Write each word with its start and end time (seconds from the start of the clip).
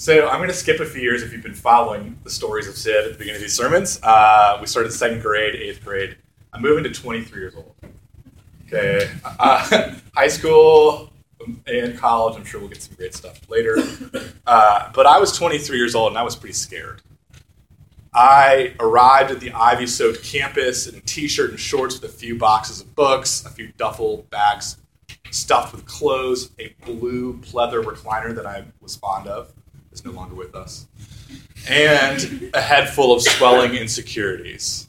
So 0.00 0.30
I'm 0.30 0.38
going 0.38 0.48
to 0.48 0.54
skip 0.54 0.80
a 0.80 0.86
few 0.86 1.02
years 1.02 1.22
if 1.22 1.30
you've 1.30 1.42
been 1.42 1.52
following 1.52 2.18
the 2.24 2.30
stories 2.30 2.66
of 2.66 2.74
Sid 2.74 3.04
at 3.04 3.12
the 3.12 3.18
beginning 3.18 3.34
of 3.36 3.42
these 3.42 3.54
sermons. 3.54 4.00
Uh, 4.02 4.56
we 4.58 4.66
started 4.66 4.94
second 4.94 5.20
grade, 5.20 5.54
eighth 5.54 5.84
grade. 5.84 6.16
I'm 6.54 6.62
moving 6.62 6.84
to 6.84 6.90
23 6.90 7.38
years 7.38 7.54
old. 7.54 7.74
Okay, 8.66 9.10
uh, 9.38 9.94
high 10.14 10.28
school 10.28 11.10
and 11.66 11.98
college. 11.98 12.34
I'm 12.34 12.46
sure 12.46 12.60
we'll 12.60 12.70
get 12.70 12.80
some 12.80 12.94
great 12.94 13.14
stuff 13.14 13.38
later. 13.50 13.76
Uh, 14.46 14.90
but 14.94 15.04
I 15.04 15.18
was 15.18 15.36
23 15.36 15.76
years 15.76 15.94
old 15.94 16.12
and 16.12 16.18
I 16.18 16.22
was 16.22 16.34
pretty 16.34 16.54
scared. 16.54 17.02
I 18.14 18.74
arrived 18.80 19.30
at 19.32 19.40
the 19.40 19.52
ivy 19.52 19.86
soaked 19.86 20.24
campus 20.24 20.86
in 20.86 20.94
a 20.94 21.00
t 21.00 21.28
shirt 21.28 21.50
and 21.50 21.60
shorts 21.60 22.00
with 22.00 22.10
a 22.10 22.14
few 22.14 22.38
boxes 22.38 22.80
of 22.80 22.94
books, 22.94 23.44
a 23.44 23.50
few 23.50 23.72
duffel 23.76 24.26
bags 24.30 24.78
stuffed 25.30 25.74
with 25.74 25.84
clothes, 25.84 26.52
a 26.58 26.74
blue 26.86 27.38
pleather 27.40 27.84
recliner 27.84 28.34
that 28.34 28.46
I 28.46 28.64
was 28.80 28.96
fond 28.96 29.28
of 29.28 29.52
is 30.00 30.04
no 30.06 30.12
longer 30.12 30.34
with 30.34 30.54
us, 30.54 30.86
and 31.68 32.50
a 32.54 32.60
head 32.60 32.88
full 32.88 33.14
of 33.14 33.22
swelling 33.22 33.74
insecurities. 33.74 34.88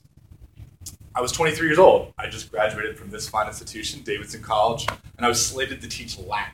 I 1.13 1.21
was 1.21 1.31
23 1.33 1.67
years 1.67 1.79
old. 1.79 2.13
I 2.17 2.27
just 2.27 2.51
graduated 2.51 2.97
from 2.97 3.09
this 3.09 3.27
fine 3.27 3.47
institution, 3.47 4.01
Davidson 4.03 4.41
College, 4.41 4.87
and 5.17 5.25
I 5.25 5.29
was 5.29 5.45
slated 5.45 5.81
to 5.81 5.87
teach 5.87 6.17
Latin. 6.17 6.53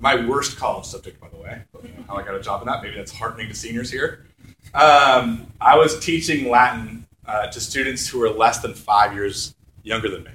My 0.00 0.26
worst 0.26 0.56
college 0.56 0.84
subject, 0.84 1.20
by 1.20 1.28
the 1.28 1.36
way. 1.36 1.62
How 2.08 2.16
I 2.16 2.22
got 2.22 2.34
a 2.34 2.40
job 2.40 2.62
in 2.62 2.66
that. 2.66 2.82
Maybe 2.82 2.96
that's 2.96 3.12
heartening 3.12 3.48
to 3.48 3.54
seniors 3.54 3.90
here. 3.90 4.26
Um, 4.74 5.46
I 5.60 5.76
was 5.76 5.98
teaching 6.00 6.50
Latin 6.50 7.06
uh, 7.26 7.48
to 7.48 7.60
students 7.60 8.08
who 8.08 8.18
were 8.18 8.30
less 8.30 8.60
than 8.60 8.74
five 8.74 9.14
years 9.14 9.54
younger 9.82 10.08
than 10.08 10.24
me. 10.24 10.30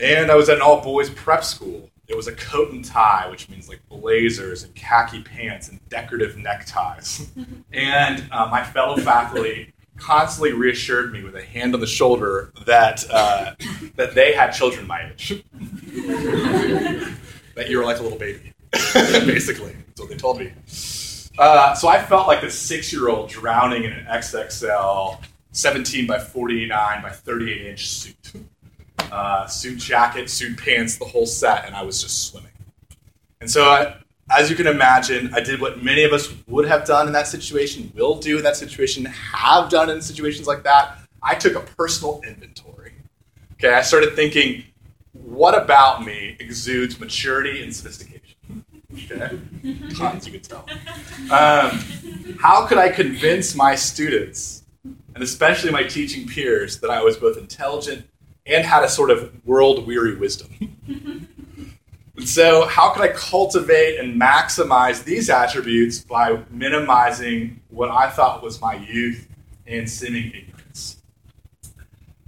And 0.00 0.30
I 0.30 0.34
was 0.34 0.48
at 0.48 0.56
an 0.56 0.62
all 0.62 0.82
boys 0.82 1.10
prep 1.10 1.44
school. 1.44 1.90
It 2.08 2.16
was 2.16 2.26
a 2.26 2.32
coat 2.32 2.72
and 2.72 2.82
tie, 2.82 3.28
which 3.30 3.50
means 3.50 3.68
like 3.68 3.86
blazers 3.90 4.62
and 4.62 4.74
khaki 4.74 5.22
pants 5.22 5.68
and 5.68 5.78
decorative 5.90 6.38
neckties. 6.38 7.30
and 7.72 8.24
uh, 8.32 8.48
my 8.50 8.64
fellow 8.64 8.96
faculty 8.96 9.74
constantly 9.98 10.52
reassured 10.52 11.12
me 11.12 11.22
with 11.22 11.36
a 11.36 11.42
hand 11.42 11.74
on 11.74 11.80
the 11.80 11.86
shoulder 11.86 12.50
that, 12.64 13.04
uh, 13.10 13.54
that 13.96 14.14
they 14.14 14.32
had 14.32 14.52
children 14.52 14.86
my 14.86 15.10
age. 15.10 15.44
that 17.54 17.68
you 17.68 17.76
were 17.76 17.84
like 17.84 17.98
a 17.98 18.02
little 18.02 18.18
baby, 18.18 18.54
basically. 18.94 19.76
That's 19.88 20.00
what 20.00 20.08
they 20.08 20.16
told 20.16 20.38
me. 20.38 20.52
Uh, 21.38 21.74
so 21.74 21.88
I 21.88 22.02
felt 22.02 22.26
like 22.26 22.42
a 22.42 22.50
six 22.50 22.90
year 22.90 23.08
old 23.10 23.28
drowning 23.28 23.84
in 23.84 23.92
an 23.92 24.06
XXL 24.06 25.22
17 25.52 26.06
by 26.06 26.18
49 26.18 27.02
by 27.02 27.10
38 27.10 27.66
inch 27.66 27.88
suit. 27.88 28.32
Uh, 29.10 29.46
suit 29.46 29.78
jacket, 29.78 30.28
suit 30.28 30.58
pants, 30.58 30.98
the 30.98 31.04
whole 31.04 31.26
set, 31.26 31.64
and 31.64 31.74
I 31.74 31.82
was 31.82 32.02
just 32.02 32.28
swimming. 32.28 32.50
And 33.40 33.50
so, 33.50 33.64
I, 33.64 33.96
as 34.30 34.50
you 34.50 34.56
can 34.56 34.66
imagine, 34.66 35.32
I 35.32 35.40
did 35.40 35.60
what 35.60 35.82
many 35.82 36.04
of 36.04 36.12
us 36.12 36.32
would 36.46 36.68
have 36.68 36.84
done 36.84 37.06
in 37.06 37.12
that 37.14 37.26
situation, 37.26 37.90
will 37.94 38.16
do 38.18 38.38
in 38.38 38.44
that 38.44 38.56
situation, 38.56 39.06
have 39.06 39.70
done 39.70 39.88
in 39.88 40.02
situations 40.02 40.46
like 40.46 40.62
that. 40.64 40.98
I 41.22 41.34
took 41.34 41.54
a 41.54 41.60
personal 41.60 42.20
inventory. 42.26 42.92
Okay, 43.54 43.72
I 43.72 43.82
started 43.82 44.14
thinking, 44.14 44.64
what 45.12 45.60
about 45.60 46.04
me 46.04 46.36
exudes 46.38 47.00
maturity 47.00 47.62
and 47.62 47.74
sophistication? 47.74 48.64
Okay, 48.92 49.38
tons 49.96 50.26
you 50.26 50.32
could 50.32 50.44
tell. 50.44 50.66
Um, 51.30 52.36
how 52.40 52.66
could 52.66 52.78
I 52.78 52.88
convince 52.88 53.54
my 53.54 53.74
students, 53.74 54.64
and 54.84 55.22
especially 55.22 55.70
my 55.70 55.82
teaching 55.82 56.26
peers, 56.26 56.78
that 56.80 56.90
I 56.90 57.02
was 57.02 57.16
both 57.16 57.38
intelligent 57.38 58.06
and 58.48 58.64
had 58.64 58.82
a 58.82 58.88
sort 58.88 59.10
of 59.10 59.30
world 59.46 59.86
weary 59.86 60.16
wisdom? 60.16 60.50
and 62.16 62.28
so, 62.28 62.66
how 62.66 62.90
could 62.90 63.02
I 63.02 63.08
cultivate 63.08 64.00
and 64.00 64.20
maximize 64.20 65.04
these 65.04 65.30
attributes 65.30 66.00
by 66.00 66.40
minimizing 66.50 67.60
what 67.68 67.90
I 67.90 68.10
thought 68.10 68.42
was 68.42 68.60
my 68.60 68.74
youth 68.74 69.28
and 69.66 69.88
seeming 69.88 70.32
ignorance? 70.34 71.02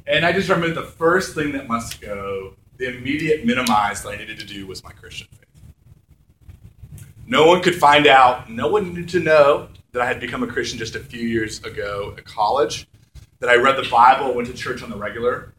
And 0.07 0.25
I 0.25 0.33
just 0.33 0.49
remember 0.49 0.81
the 0.81 0.87
first 0.87 1.35
thing 1.35 1.53
that 1.53 1.69
must 1.69 2.01
go, 2.01 2.55
the 2.77 2.97
immediate 2.97 3.45
minimize 3.45 4.03
that 4.03 4.11
I 4.11 4.17
needed 4.17 4.39
to 4.41 4.47
do 4.47 4.67
was 4.67 4.83
my 4.85 4.93
Christian 4.93 5.29
faith. 5.31 7.07
No 7.27 7.47
one 7.47 7.63
could 7.63 7.77
find 7.77 8.07
out, 8.07 8.51
no 8.51 8.67
one 8.67 8.89
needed 8.89 9.09
to 9.11 9.21
know 9.21 9.69
that 9.93 10.03
I 10.03 10.07
had 10.07 10.21
become 10.21 10.43
a 10.43 10.47
Christian 10.47 10.79
just 10.79 10.97
a 10.97 11.01
few 11.01 11.21
years 11.21 11.63
ago 11.63 12.15
at 12.17 12.25
college, 12.25 12.89
that 13.39 13.49
I 13.49 13.57
read 13.57 13.77
the 13.77 13.89
Bible, 13.89 14.35
went 14.35 14.49
to 14.49 14.55
church 14.55 14.83
on 14.83 14.91
the 14.91 14.97
regular. 14.97 15.53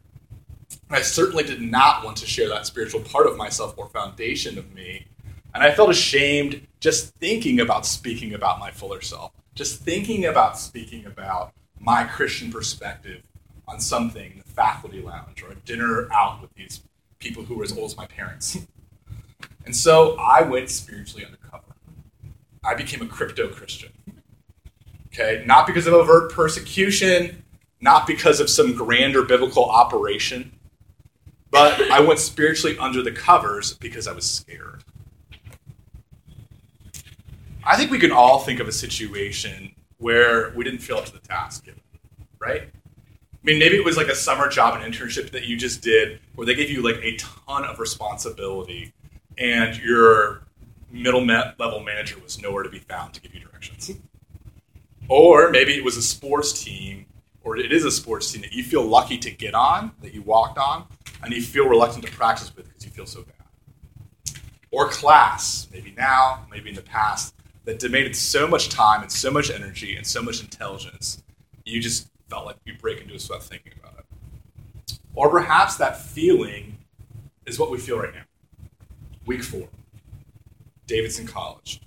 And 0.92 0.98
I 0.98 1.02
certainly 1.04 1.42
did 1.42 1.62
not 1.62 2.04
want 2.04 2.18
to 2.18 2.26
share 2.26 2.50
that 2.50 2.66
spiritual 2.66 3.00
part 3.00 3.26
of 3.26 3.38
myself 3.38 3.72
or 3.78 3.88
foundation 3.88 4.58
of 4.58 4.74
me. 4.74 5.06
And 5.54 5.62
I 5.62 5.72
felt 5.72 5.88
ashamed 5.88 6.66
just 6.80 7.14
thinking 7.14 7.60
about 7.60 7.86
speaking 7.86 8.34
about 8.34 8.58
my 8.58 8.70
fuller 8.70 9.00
self, 9.00 9.32
just 9.54 9.80
thinking 9.80 10.26
about 10.26 10.58
speaking 10.58 11.06
about 11.06 11.54
my 11.80 12.04
Christian 12.04 12.52
perspective 12.52 13.22
on 13.66 13.80
something, 13.80 14.32
in 14.32 14.38
the 14.40 14.44
faculty 14.44 15.00
lounge 15.00 15.42
or 15.42 15.52
a 15.52 15.54
dinner 15.54 16.12
out 16.12 16.42
with 16.42 16.52
these 16.56 16.82
people 17.20 17.42
who 17.42 17.54
were 17.54 17.64
as 17.64 17.72
old 17.72 17.86
as 17.86 17.96
my 17.96 18.06
parents. 18.06 18.58
And 19.64 19.76
so 19.76 20.16
I 20.18 20.42
went 20.42 20.70
spiritually 20.70 21.24
undercover. 21.24 21.76
I 22.64 22.74
became 22.74 23.00
a 23.00 23.06
crypto 23.06 23.48
Christian. 23.48 23.92
Okay, 25.06 25.44
not 25.46 25.68
because 25.68 25.86
of 25.86 25.94
overt 25.94 26.32
persecution, 26.32 27.44
not 27.80 28.04
because 28.04 28.40
of 28.40 28.50
some 28.50 28.74
grander 28.74 29.22
biblical 29.22 29.64
operation, 29.64 30.58
but 31.52 31.80
I 31.90 32.00
went 32.00 32.18
spiritually 32.18 32.76
under 32.78 33.02
the 33.02 33.12
covers 33.12 33.74
because 33.74 34.08
I 34.08 34.12
was 34.12 34.28
scared. 34.28 34.82
I 37.62 37.76
think 37.76 37.92
we 37.92 37.98
can 37.98 38.10
all 38.10 38.40
think 38.40 38.58
of 38.58 38.66
a 38.66 38.72
situation 38.72 39.72
where 39.98 40.50
we 40.56 40.64
didn't 40.64 40.80
feel 40.80 40.96
up 40.96 41.04
to 41.04 41.12
the 41.12 41.20
task 41.20 41.66
given, 41.66 41.82
right? 42.40 42.62
I 42.62 43.44
mean, 43.44 43.58
maybe 43.58 43.76
it 43.76 43.84
was 43.84 43.96
like 43.96 44.08
a 44.08 44.14
summer 44.14 44.48
job 44.48 44.80
and 44.80 44.92
internship 44.92 45.30
that 45.30 45.44
you 45.44 45.56
just 45.56 45.82
did 45.82 46.20
where 46.34 46.46
they 46.46 46.54
gave 46.54 46.70
you 46.70 46.82
like 46.82 46.96
a 47.02 47.16
ton 47.16 47.64
of 47.64 47.78
responsibility 47.78 48.94
and 49.36 49.76
your 49.76 50.42
middle 50.90 51.24
level 51.24 51.80
manager 51.80 52.18
was 52.20 52.40
nowhere 52.40 52.62
to 52.62 52.70
be 52.70 52.78
found 52.78 53.12
to 53.14 53.20
give 53.20 53.34
you 53.34 53.40
directions. 53.40 53.90
or 55.08 55.50
maybe 55.50 55.74
it 55.74 55.84
was 55.84 55.96
a 55.98 56.02
sports 56.02 56.64
team, 56.64 57.04
or 57.44 57.56
it 57.56 57.72
is 57.72 57.84
a 57.84 57.90
sports 57.90 58.30
team 58.30 58.42
that 58.42 58.52
you 58.52 58.62
feel 58.62 58.84
lucky 58.84 59.18
to 59.18 59.30
get 59.30 59.54
on, 59.54 59.92
that 60.00 60.14
you 60.14 60.22
walked 60.22 60.58
on, 60.58 60.86
and 61.22 61.32
you 61.32 61.42
feel 61.42 61.68
reluctant 61.68 62.04
to 62.04 62.12
practice 62.12 62.54
with 62.54 62.66
because 62.68 62.84
you 62.84 62.90
feel 62.90 63.06
so 63.06 63.22
bad. 63.22 64.38
Or 64.70 64.88
class, 64.88 65.68
maybe 65.72 65.92
now, 65.96 66.46
maybe 66.50 66.70
in 66.70 66.74
the 66.74 66.82
past, 66.82 67.34
that 67.64 67.78
demanded 67.78 68.16
so 68.16 68.46
much 68.46 68.68
time 68.68 69.02
and 69.02 69.12
so 69.12 69.30
much 69.30 69.50
energy 69.50 69.96
and 69.96 70.06
so 70.06 70.22
much 70.22 70.40
intelligence, 70.40 71.22
you 71.64 71.80
just 71.80 72.08
felt 72.28 72.46
like 72.46 72.56
you 72.64 72.74
break 72.80 73.00
into 73.00 73.14
a 73.14 73.18
sweat 73.18 73.42
thinking 73.42 73.72
about 73.78 73.98
it. 73.98 74.98
Or 75.14 75.28
perhaps 75.28 75.76
that 75.76 76.00
feeling 76.00 76.78
is 77.46 77.58
what 77.58 77.70
we 77.70 77.78
feel 77.78 77.98
right 77.98 78.14
now 78.14 78.22
week 79.26 79.42
four, 79.42 79.68
Davidson 80.86 81.26
College. 81.26 81.80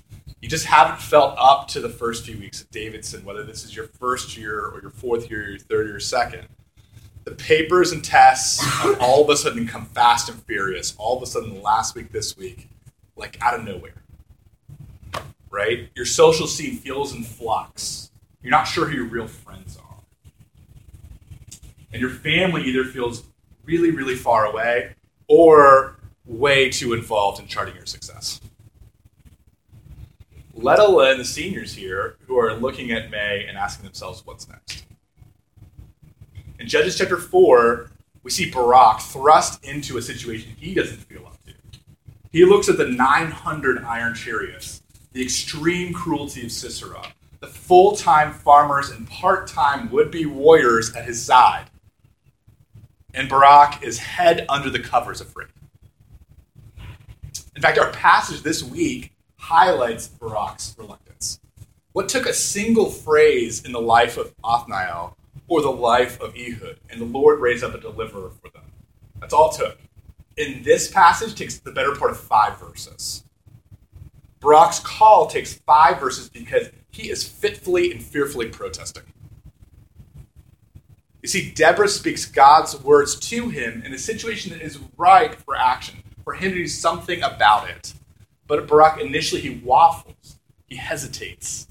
You 0.46 0.50
just 0.50 0.68
haven't 0.68 1.02
felt 1.02 1.36
up 1.40 1.68
to 1.70 1.80
the 1.80 1.90
first 1.90 2.24
few 2.24 2.38
weeks 2.38 2.62
at 2.62 2.70
Davidson, 2.70 3.26
whether 3.26 3.44
this 3.44 3.64
is 3.64 3.76
your 3.76 3.88
first 3.88 4.38
year 4.38 4.60
or 4.60 4.80
your 4.80 4.92
fourth 4.92 5.28
year, 5.28 5.44
or 5.44 5.50
your 5.50 5.58
third 5.58 5.90
or 5.90 6.00
second. 6.00 6.48
The 7.24 7.32
papers 7.32 7.92
and 7.92 8.06
tests 8.06 8.64
all 9.00 9.24
of 9.24 9.30
a 9.32 9.38
sudden 9.38 9.68
come 9.68 9.88
fast 9.88 10.30
and 10.30 10.40
furious. 10.44 10.94
All 11.00 11.18
of 11.18 11.24
a 11.24 11.26
sudden, 11.26 11.64
last 11.64 11.96
week, 11.96 12.12
this 12.12 12.38
week, 12.38 12.70
like 13.16 13.40
out 13.42 13.56
of 13.56 13.66
nowhere. 13.66 14.04
Right? 15.50 15.90
Your 15.96 16.06
social 16.06 16.46
scene 16.46 16.78
feels 16.78 17.12
in 17.12 17.24
flux. 17.24 18.12
You're 18.44 18.52
not 18.52 18.66
sure 18.66 18.86
who 18.86 18.98
your 18.98 19.06
real 19.06 19.28
friends 19.28 19.78
are. 19.78 20.04
And 21.92 22.00
your 22.00 22.12
family 22.12 22.62
either 22.66 22.84
feels 22.84 23.24
really, 23.64 23.90
really 23.90 24.16
far 24.16 24.46
away 24.46 24.94
or 25.28 25.98
way 26.24 26.70
too 26.70 26.94
involved 26.94 27.42
in 27.42 27.48
charting 27.48 27.74
your 27.74 27.88
success. 27.88 28.42
Let 30.58 30.80
alone 30.80 31.18
the 31.18 31.26
seniors 31.26 31.74
here 31.74 32.16
who 32.28 32.40
are 32.40 32.54
looking 32.54 32.92
at 32.92 33.12
May 33.12 33.46
and 33.46 33.58
asking 33.58 33.84
themselves, 33.84 34.26
what's 34.26 34.48
next? 34.48 34.86
In 36.60 36.68
Judges 36.68 36.98
chapter 36.98 37.18
4, 37.18 37.92
we 38.24 38.32
see 38.32 38.50
Barak 38.50 39.02
thrust 39.02 39.66
into 39.66 39.98
a 39.98 40.02
situation 40.02 40.56
he 40.58 40.74
doesn't 40.74 41.00
feel 41.00 41.26
up 41.26 41.38
to. 41.46 41.54
He 42.32 42.46
looks 42.46 42.70
at 42.70 42.78
the 42.78 42.88
900 42.88 43.84
iron 43.84 44.16
chariots, 44.16 44.82
the 45.12 45.22
extreme 45.22 45.94
cruelty 45.94 46.46
of 46.46 46.52
Sisera, 46.54 47.06
the 47.42 47.48
full 47.48 47.94
time 47.98 48.32
farmers 48.32 48.92
and 48.92 49.10
part 49.10 49.48
time 49.48 49.92
would 49.92 50.10
be 50.10 50.26
warriors 50.26 50.96
at 50.96 51.06
his 51.06 51.22
side. 51.22 51.66
And 53.14 53.28
Barak 53.28 53.84
is 53.84 53.98
head 54.00 54.46
under 54.48 54.70
the 54.70 54.80
covers 54.80 55.20
afraid. 55.20 55.50
In 57.56 57.62
fact, 57.62 57.78
our 57.78 57.92
passage 57.92 58.42
this 58.42 58.64
week 58.64 59.12
highlights 59.38 60.08
Barak's 60.08 60.76
reluctance. 60.78 61.40
What 61.94 62.10
took 62.10 62.26
a 62.26 62.34
single 62.34 62.90
phrase 62.90 63.64
in 63.64 63.72
the 63.72 63.82
life 63.82 64.18
of 64.18 64.34
Othniel 64.44 65.18
or 65.48 65.62
the 65.62 65.70
life 65.70 66.20
of 66.22 66.36
Ehud, 66.36 66.80
and 66.90 67.00
the 67.00 67.06
Lord 67.06 67.40
raised 67.40 67.64
up 67.64 67.74
a 67.74 67.80
deliverer 67.80 68.32
for 68.42 68.50
them. 68.50 68.64
That's 69.20 69.34
all 69.34 69.52
it 69.52 69.58
took. 69.58 69.78
In 70.38 70.64
this 70.64 70.92
passage, 70.92 71.36
takes 71.36 71.60
the 71.60 71.72
better 71.72 71.96
part 71.96 72.12
of 72.12 72.20
five 72.20 72.60
verses. 72.60 73.24
Barak's 74.42 74.80
call 74.80 75.28
takes 75.28 75.54
five 75.54 76.00
verses 76.00 76.30
because 76.30 76.70
he 76.92 77.10
is 77.10 77.28
fitfully 77.28 77.92
and 77.92 78.04
fearfully 78.04 78.50
protesting. 78.50 79.04
You 81.22 81.30
see, 81.30 81.52
Deborah 81.52 81.88
speaks 81.88 82.26
God's 82.26 82.80
words 82.84 83.16
to 83.30 83.50
him 83.50 83.82
in 83.84 83.94
a 83.94 83.98
situation 83.98 84.52
that 84.52 84.62
is 84.62 84.80
ripe 84.98 85.36
for 85.36 85.56
action, 85.56 86.04
for 86.24 86.34
him 86.34 86.52
to 86.52 86.58
do 86.58 86.68
something 86.68 87.24
about 87.24 87.70
it. 87.70 87.94
But 88.48 88.68
Barak 88.68 89.00
initially 89.00 89.42
he 89.42 89.62
waffles, 89.64 90.40
he 90.68 90.76
hesitates. 90.76 91.68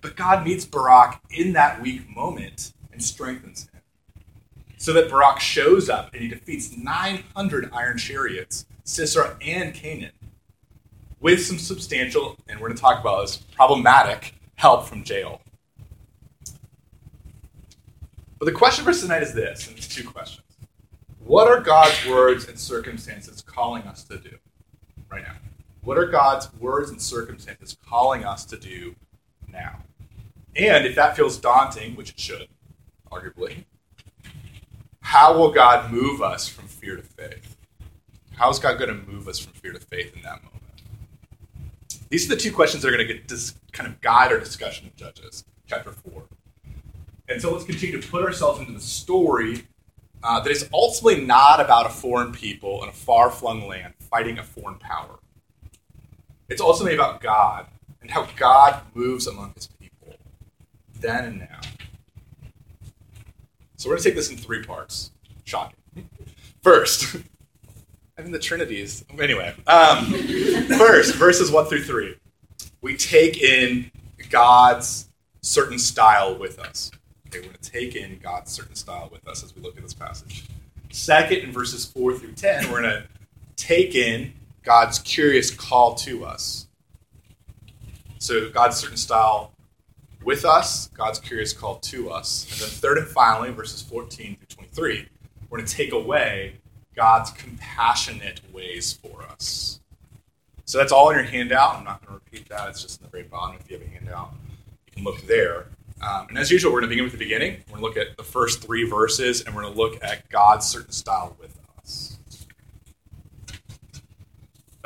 But 0.00 0.16
God 0.16 0.44
meets 0.44 0.64
Barak 0.64 1.20
in 1.30 1.52
that 1.54 1.82
weak 1.82 2.08
moment 2.14 2.72
and 2.92 3.02
strengthens 3.02 3.68
him. 3.68 3.80
So 4.78 4.92
that 4.92 5.10
Barak 5.10 5.40
shows 5.40 5.88
up 5.88 6.12
and 6.12 6.22
he 6.22 6.28
defeats 6.28 6.76
900 6.76 7.70
iron 7.72 7.98
chariots, 7.98 8.66
Sisera 8.84 9.36
and 9.40 9.74
Canaan, 9.74 10.12
with 11.20 11.44
some 11.44 11.58
substantial, 11.58 12.36
and 12.48 12.60
we're 12.60 12.68
going 12.68 12.76
to 12.76 12.82
talk 12.82 13.00
about 13.00 13.22
this, 13.22 13.36
problematic 13.36 14.34
help 14.54 14.86
from 14.86 15.02
Jael. 15.04 15.40
But 18.38 18.44
the 18.44 18.52
question 18.52 18.84
for 18.84 18.92
tonight 18.92 19.22
is 19.22 19.32
this, 19.32 19.66
and 19.66 19.76
it's 19.76 19.88
two 19.88 20.08
questions. 20.08 20.44
What 21.24 21.48
are 21.48 21.60
God's 21.60 22.06
words 22.06 22.46
and 22.46 22.58
circumstances 22.58 23.42
calling 23.42 23.82
us 23.84 24.04
to 24.04 24.18
do 24.18 24.36
right 25.10 25.22
now? 25.22 25.34
What 25.86 25.98
are 25.98 26.06
God's 26.06 26.52
words 26.54 26.90
and 26.90 27.00
circumstances 27.00 27.76
calling 27.88 28.24
us 28.24 28.44
to 28.46 28.56
do 28.56 28.96
now? 29.46 29.84
And 30.56 30.84
if 30.84 30.96
that 30.96 31.14
feels 31.14 31.36
daunting, 31.36 31.94
which 31.94 32.10
it 32.10 32.18
should, 32.18 32.48
arguably, 33.12 33.66
how 34.98 35.38
will 35.38 35.52
God 35.52 35.92
move 35.92 36.20
us 36.20 36.48
from 36.48 36.66
fear 36.66 36.96
to 36.96 37.02
faith? 37.02 37.56
How 38.34 38.50
is 38.50 38.58
God 38.58 38.80
going 38.80 38.88
to 38.88 39.06
move 39.06 39.28
us 39.28 39.38
from 39.38 39.52
fear 39.52 39.72
to 39.72 39.78
faith 39.78 40.12
in 40.16 40.22
that 40.22 40.42
moment? 40.42 40.64
These 42.08 42.26
are 42.26 42.34
the 42.34 42.40
two 42.40 42.52
questions 42.52 42.82
that 42.82 42.88
are 42.88 42.96
going 42.96 43.06
to 43.06 43.14
get 43.14 43.28
this 43.28 43.54
kind 43.70 43.88
of 43.88 44.00
guide 44.00 44.32
our 44.32 44.40
discussion 44.40 44.88
of 44.88 44.96
Judges, 44.96 45.44
chapter 45.68 45.92
4. 45.92 46.24
And 47.28 47.40
so 47.40 47.52
let's 47.52 47.64
continue 47.64 48.00
to 48.00 48.08
put 48.08 48.24
ourselves 48.24 48.58
into 48.58 48.72
the 48.72 48.80
story 48.80 49.68
uh, 50.24 50.40
that 50.40 50.50
is 50.50 50.68
ultimately 50.74 51.24
not 51.24 51.60
about 51.60 51.86
a 51.86 51.90
foreign 51.90 52.32
people 52.32 52.82
in 52.82 52.88
a 52.88 52.92
far 52.92 53.30
flung 53.30 53.68
land 53.68 53.94
fighting 54.00 54.40
a 54.40 54.42
foreign 54.42 54.80
power. 54.80 55.20
It's 56.48 56.60
ultimately 56.60 56.94
about 56.94 57.20
God 57.20 57.66
and 58.00 58.10
how 58.10 58.28
God 58.36 58.80
moves 58.94 59.26
among 59.26 59.52
his 59.54 59.66
people, 59.66 60.14
then 61.00 61.24
and 61.24 61.38
now. 61.40 61.60
So 63.76 63.88
we're 63.88 63.96
going 63.96 64.02
to 64.02 64.08
take 64.08 64.16
this 64.16 64.30
in 64.30 64.36
three 64.36 64.62
parts. 64.62 65.10
Shocking. 65.44 65.76
First, 66.62 67.16
I 68.18 68.22
mean, 68.22 68.32
the 68.32 68.38
Trinity 68.38 68.80
is. 68.80 69.04
Anyway, 69.18 69.54
um, 69.66 70.06
first, 70.78 71.14
verses 71.16 71.50
1 71.50 71.66
through 71.66 71.82
3. 71.82 72.16
We 72.80 72.96
take 72.96 73.42
in 73.42 73.90
God's 74.30 75.08
certain 75.42 75.78
style 75.78 76.36
with 76.36 76.58
us. 76.58 76.90
Okay, 77.26 77.40
we're 77.40 77.46
going 77.46 77.58
to 77.60 77.70
take 77.70 77.96
in 77.96 78.18
God's 78.22 78.52
certain 78.52 78.74
style 78.74 79.08
with 79.12 79.26
us 79.28 79.44
as 79.44 79.54
we 79.54 79.62
look 79.62 79.76
at 79.76 79.82
this 79.82 79.94
passage. 79.94 80.44
Second, 80.90 81.38
in 81.38 81.52
verses 81.52 81.84
4 81.84 82.14
through 82.14 82.32
10, 82.32 82.70
we're 82.70 82.82
going 82.82 83.02
to 83.02 83.04
take 83.56 83.94
in 83.94 84.32
God's 84.66 84.98
curious 84.98 85.52
call 85.52 85.94
to 85.94 86.24
us. 86.24 86.66
So, 88.18 88.50
God's 88.50 88.76
certain 88.76 88.96
style 88.96 89.52
with 90.24 90.44
us, 90.44 90.88
God's 90.88 91.20
curious 91.20 91.52
call 91.52 91.76
to 91.76 92.10
us. 92.10 92.50
And 92.50 92.60
then, 92.60 92.68
third 92.68 92.98
and 92.98 93.06
finally, 93.06 93.52
verses 93.52 93.80
14 93.82 94.36
through 94.36 94.64
23, 94.66 95.08
we're 95.48 95.58
going 95.58 95.66
to 95.66 95.72
take 95.72 95.92
away 95.92 96.56
God's 96.96 97.30
compassionate 97.30 98.40
ways 98.52 98.92
for 98.92 99.22
us. 99.22 99.80
So, 100.64 100.78
that's 100.78 100.90
all 100.90 101.10
in 101.10 101.16
your 101.16 101.24
handout. 101.24 101.76
I'm 101.76 101.84
not 101.84 102.04
going 102.04 102.18
to 102.18 102.24
repeat 102.24 102.48
that, 102.48 102.68
it's 102.68 102.82
just 102.82 103.00
in 103.00 103.04
the 103.04 103.10
very 103.10 103.22
bottom 103.22 103.56
if 103.60 103.70
you 103.70 103.78
have 103.78 103.86
a 103.86 103.90
handout. 103.90 104.32
You 104.88 104.92
can 104.94 105.04
look 105.04 105.22
there. 105.28 105.66
Um, 106.02 106.26
and 106.28 106.38
as 106.38 106.50
usual, 106.50 106.72
we're 106.72 106.80
going 106.80 106.90
to 106.90 106.94
begin 106.94 107.04
with 107.04 107.12
the 107.12 107.18
beginning. 107.18 107.62
We're 107.70 107.78
going 107.78 107.92
to 107.92 108.00
look 108.00 108.08
at 108.08 108.16
the 108.16 108.24
first 108.24 108.64
three 108.64 108.82
verses, 108.82 109.42
and 109.42 109.54
we're 109.54 109.62
going 109.62 109.74
to 109.74 109.80
look 109.80 110.02
at 110.02 110.28
God's 110.28 110.66
certain 110.66 110.92
style 110.92 111.36
with 111.40 111.56
us. 111.78 112.18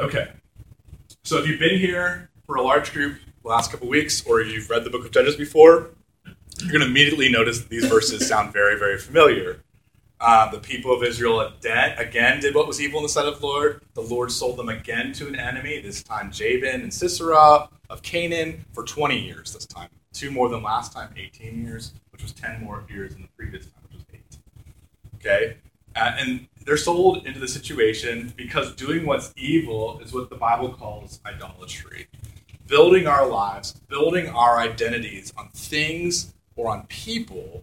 Okay. 0.01 0.29
So 1.23 1.39
if 1.39 1.47
you've 1.47 1.61
been 1.61 1.79
here 1.79 2.31
for 2.47 2.57
a 2.57 2.63
large 2.63 2.93
group 2.93 3.19
the 3.43 3.49
last 3.49 3.71
couple 3.71 3.89
weeks, 3.89 4.27
or 4.27 4.41
you've 4.41 4.69
read 4.69 4.85
the 4.85 4.91
book 4.91 5.05
of 5.05 5.13
Judges 5.13 5.37
before, 5.37 5.91
you're 6.61 6.73
going 6.73 6.81
to 6.81 6.87
immediately 6.87 7.29
notice 7.29 7.61
that 7.61 7.69
these 7.69 7.87
verses 7.87 8.27
sound 8.27 8.53
very, 8.53 8.79
very 8.79 8.99
familiar. 8.99 9.63
Uh, 10.21 10.51
the 10.51 10.59
people 10.59 10.93
of 10.93 11.03
Israel 11.03 11.41
again 11.41 12.41
did 12.41 12.55
what 12.55 12.67
was 12.67 12.81
evil 12.81 12.99
in 12.99 13.05
the 13.05 13.09
sight 13.09 13.27
of 13.27 13.41
the 13.41 13.47
Lord. 13.47 13.83
The 13.95 14.03
Lord 14.03 14.31
sold 14.31 14.59
them 14.59 14.69
again 14.69 15.13
to 15.15 15.29
an 15.29 15.37
enemy, 15.37 15.81
this 15.81 16.03
time 16.03 16.31
Jabin 16.31 16.83
and 16.83 16.93
Sisera 16.93 17.69
of 17.89 18.03
Canaan, 18.03 18.67
for 18.73 18.85
20 18.85 19.19
years 19.19 19.55
this 19.55 19.65
time 19.67 19.89
two 20.13 20.31
more 20.31 20.49
than 20.49 20.63
last 20.63 20.93
time, 20.93 21.13
18 21.17 21.65
years, 21.65 21.93
which 22.11 22.23
was 22.23 22.33
10 22.33 22.63
more 22.63 22.85
years 22.89 23.13
than 23.13 23.23
the 23.23 23.29
previous 23.37 23.67
time, 23.67 23.83
which 23.85 23.95
was 23.95 24.05
eight. 24.13 24.39
Okay? 25.17 25.57
Uh, 26.01 26.17
and 26.19 26.49
they're 26.65 26.79
sold 26.79 27.27
into 27.27 27.39
the 27.39 27.47
situation 27.47 28.33
because 28.35 28.75
doing 28.75 29.05
what's 29.05 29.35
evil 29.37 30.01
is 30.01 30.15
what 30.15 30.31
the 30.31 30.37
Bible 30.37 30.73
calls 30.73 31.21
idolatry. 31.27 32.07
Building 32.67 33.07
our 33.07 33.27
lives, 33.29 33.75
building 33.89 34.29
our 34.31 34.59
identities 34.59 35.31
on 35.37 35.51
things 35.51 36.33
or 36.57 36.73
on 36.73 36.87
people 36.87 37.63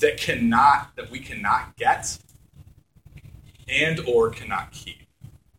that 0.00 0.16
cannot 0.16 0.96
that 0.96 1.10
we 1.10 1.20
cannot 1.20 1.76
get 1.76 2.18
and 3.68 4.00
or 4.00 4.30
cannot 4.30 4.72
keep. 4.72 5.06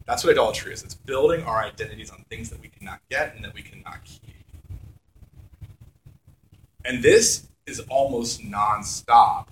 That's 0.06 0.25
what 0.25 0.31
idolatry 0.31 0.74
is. 0.74 0.83
It's 0.83 0.95
building 0.95 1.44
our 1.44 1.63
identities 1.63 2.09
on 2.09 2.25
things 2.29 2.50
that 2.50 2.62
we 2.62 2.68
cannot 2.68 3.00
get 3.09 3.35
and 3.35 3.45
that 3.45 3.53
we 3.53 3.62
cannot 3.62 4.03
keep. 4.03 4.35
And 6.83 7.01
this 7.01 7.47
is 7.65 7.79
almost 7.89 8.41
nonstop. 8.41 9.47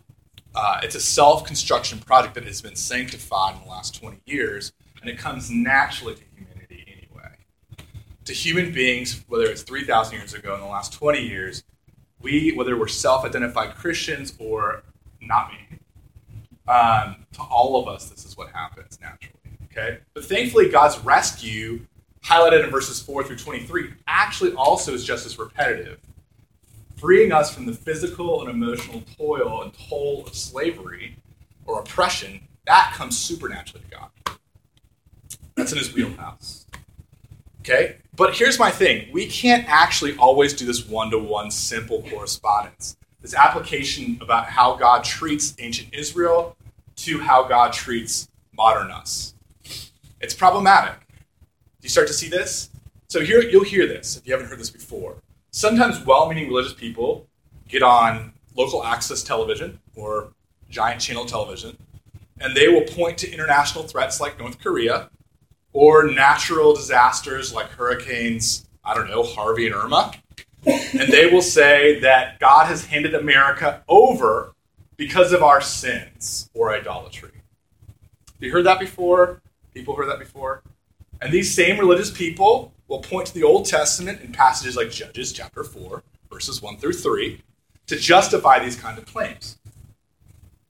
Uh, 0.55 0.79
it's 0.83 0.95
a 0.95 1.01
self 1.01 1.43
construction 1.45 1.99
project 1.99 2.33
that 2.35 2.45
has 2.45 2.61
been 2.61 2.75
sanctified 2.75 3.55
in 3.55 3.63
the 3.63 3.69
last 3.69 3.99
20 3.99 4.21
years, 4.25 4.71
and 5.01 5.09
it 5.09 5.17
comes 5.17 5.51
naturally 5.51 6.15
to 6.15 6.21
humanity 6.33 6.85
anyway. 6.87 7.35
To 8.23 8.33
human 8.33 8.71
beings, 8.71 9.23
whether 9.27 9.45
it's 9.45 9.63
3,000 9.63 10.17
years 10.17 10.33
ago 10.33 10.55
in 10.55 10.61
the 10.61 10.67
last 10.67 10.93
20 10.93 11.21
years, 11.21 11.63
we, 12.21 12.53
whether 12.53 12.77
we're 12.77 12.87
self 12.87 13.25
identified 13.25 13.75
Christians 13.75 14.33
or 14.39 14.83
not 15.21 15.51
me, 15.51 15.79
um, 16.67 17.25
to 17.33 17.41
all 17.41 17.81
of 17.81 17.87
us, 17.87 18.09
this 18.09 18.25
is 18.25 18.37
what 18.37 18.49
happens 18.51 18.97
naturally. 19.01 19.35
Okay? 19.65 19.99
But 20.13 20.23
thankfully, 20.23 20.69
God's 20.69 20.97
rescue, 20.99 21.85
highlighted 22.23 22.63
in 22.63 22.71
verses 22.71 23.01
4 23.01 23.25
through 23.25 23.37
23, 23.37 23.91
actually 24.07 24.53
also 24.53 24.93
is 24.93 25.03
just 25.03 25.25
as 25.25 25.37
repetitive 25.37 25.99
freeing 26.97 27.31
us 27.31 27.53
from 27.53 27.65
the 27.65 27.73
physical 27.73 28.41
and 28.41 28.49
emotional 28.49 29.03
toil 29.17 29.61
and 29.63 29.71
toll 29.89 30.23
of 30.25 30.35
slavery 30.35 31.17
or 31.65 31.79
oppression, 31.79 32.41
that 32.65 32.93
comes 32.95 33.17
supernaturally 33.17 33.85
to 33.89 33.97
God. 33.97 34.37
That's 35.55 35.71
in 35.71 35.77
his 35.77 35.93
wheelhouse. 35.93 36.65
Okay? 37.61 37.97
But 38.15 38.35
here's 38.35 38.59
my 38.59 38.71
thing 38.71 39.11
we 39.11 39.27
can't 39.27 39.65
actually 39.67 40.15
always 40.17 40.53
do 40.53 40.65
this 40.65 40.87
one 40.87 41.09
to 41.11 41.19
one 41.19 41.51
simple 41.51 42.03
correspondence. 42.09 42.97
This 43.21 43.33
application 43.33 44.19
about 44.21 44.45
how 44.45 44.75
God 44.75 45.03
treats 45.03 45.55
ancient 45.59 45.93
Israel 45.93 46.55
to 46.97 47.19
how 47.19 47.43
God 47.47 47.73
treats 47.73 48.29
modern 48.53 48.91
us. 48.91 49.33
It's 50.21 50.33
problematic. 50.33 50.99
Do 50.99 51.83
you 51.83 51.89
start 51.89 52.07
to 52.07 52.13
see 52.13 52.29
this? 52.29 52.69
So 53.07 53.21
here 53.21 53.41
you'll 53.41 53.63
hear 53.63 53.87
this 53.87 54.17
if 54.17 54.25
you 54.25 54.33
haven't 54.33 54.47
heard 54.49 54.59
this 54.59 54.69
before 54.69 55.15
sometimes 55.55 56.05
well-meaning 56.05 56.49
religious 56.49 56.73
people 56.73 57.25
get 57.69 57.81
on 57.81 58.33
local 58.57 58.83
access 58.83 59.23
television 59.23 59.79
or 59.95 60.33
giant 60.69 60.99
channel 60.99 61.25
television, 61.25 61.77
and 62.41 62.53
they 62.57 62.67
will 62.67 62.81
point 62.81 63.17
to 63.17 63.31
international 63.31 63.85
threats 63.85 64.19
like 64.19 64.37
North 64.37 64.59
Korea 64.59 65.09
or 65.71 66.11
natural 66.11 66.75
disasters 66.75 67.53
like 67.53 67.69
hurricanes, 67.69 68.67
I 68.83 68.93
don't 68.93 69.07
know, 69.07 69.23
Harvey 69.23 69.65
and 69.65 69.73
Irma. 69.73 70.11
And 70.65 71.09
they 71.09 71.27
will 71.27 71.41
say 71.41 72.01
that 72.01 72.37
God 72.41 72.65
has 72.65 72.87
handed 72.87 73.15
America 73.15 73.81
over 73.87 74.53
because 74.97 75.31
of 75.31 75.41
our 75.41 75.61
sins 75.61 76.49
or 76.53 76.73
idolatry. 76.73 77.31
Have 78.33 78.41
you 78.41 78.51
heard 78.51 78.65
that 78.65 78.79
before? 78.79 79.41
People 79.73 79.95
heard 79.95 80.09
that 80.09 80.19
before? 80.19 80.63
And 81.21 81.31
these 81.31 81.53
same 81.55 81.79
religious 81.79 82.11
people 82.11 82.73
will 82.87 82.99
point 82.99 83.27
to 83.27 83.33
the 83.33 83.43
Old 83.43 83.65
Testament 83.65 84.21
in 84.21 84.31
passages 84.31 84.75
like 84.75 84.91
Judges 84.91 85.31
chapter 85.31 85.63
4, 85.63 86.03
verses 86.31 86.61
1 86.61 86.77
through 86.77 86.93
3, 86.93 87.41
to 87.87 87.95
justify 87.97 88.59
these 88.59 88.75
kind 88.75 88.97
of 88.97 89.05
claims. 89.05 89.57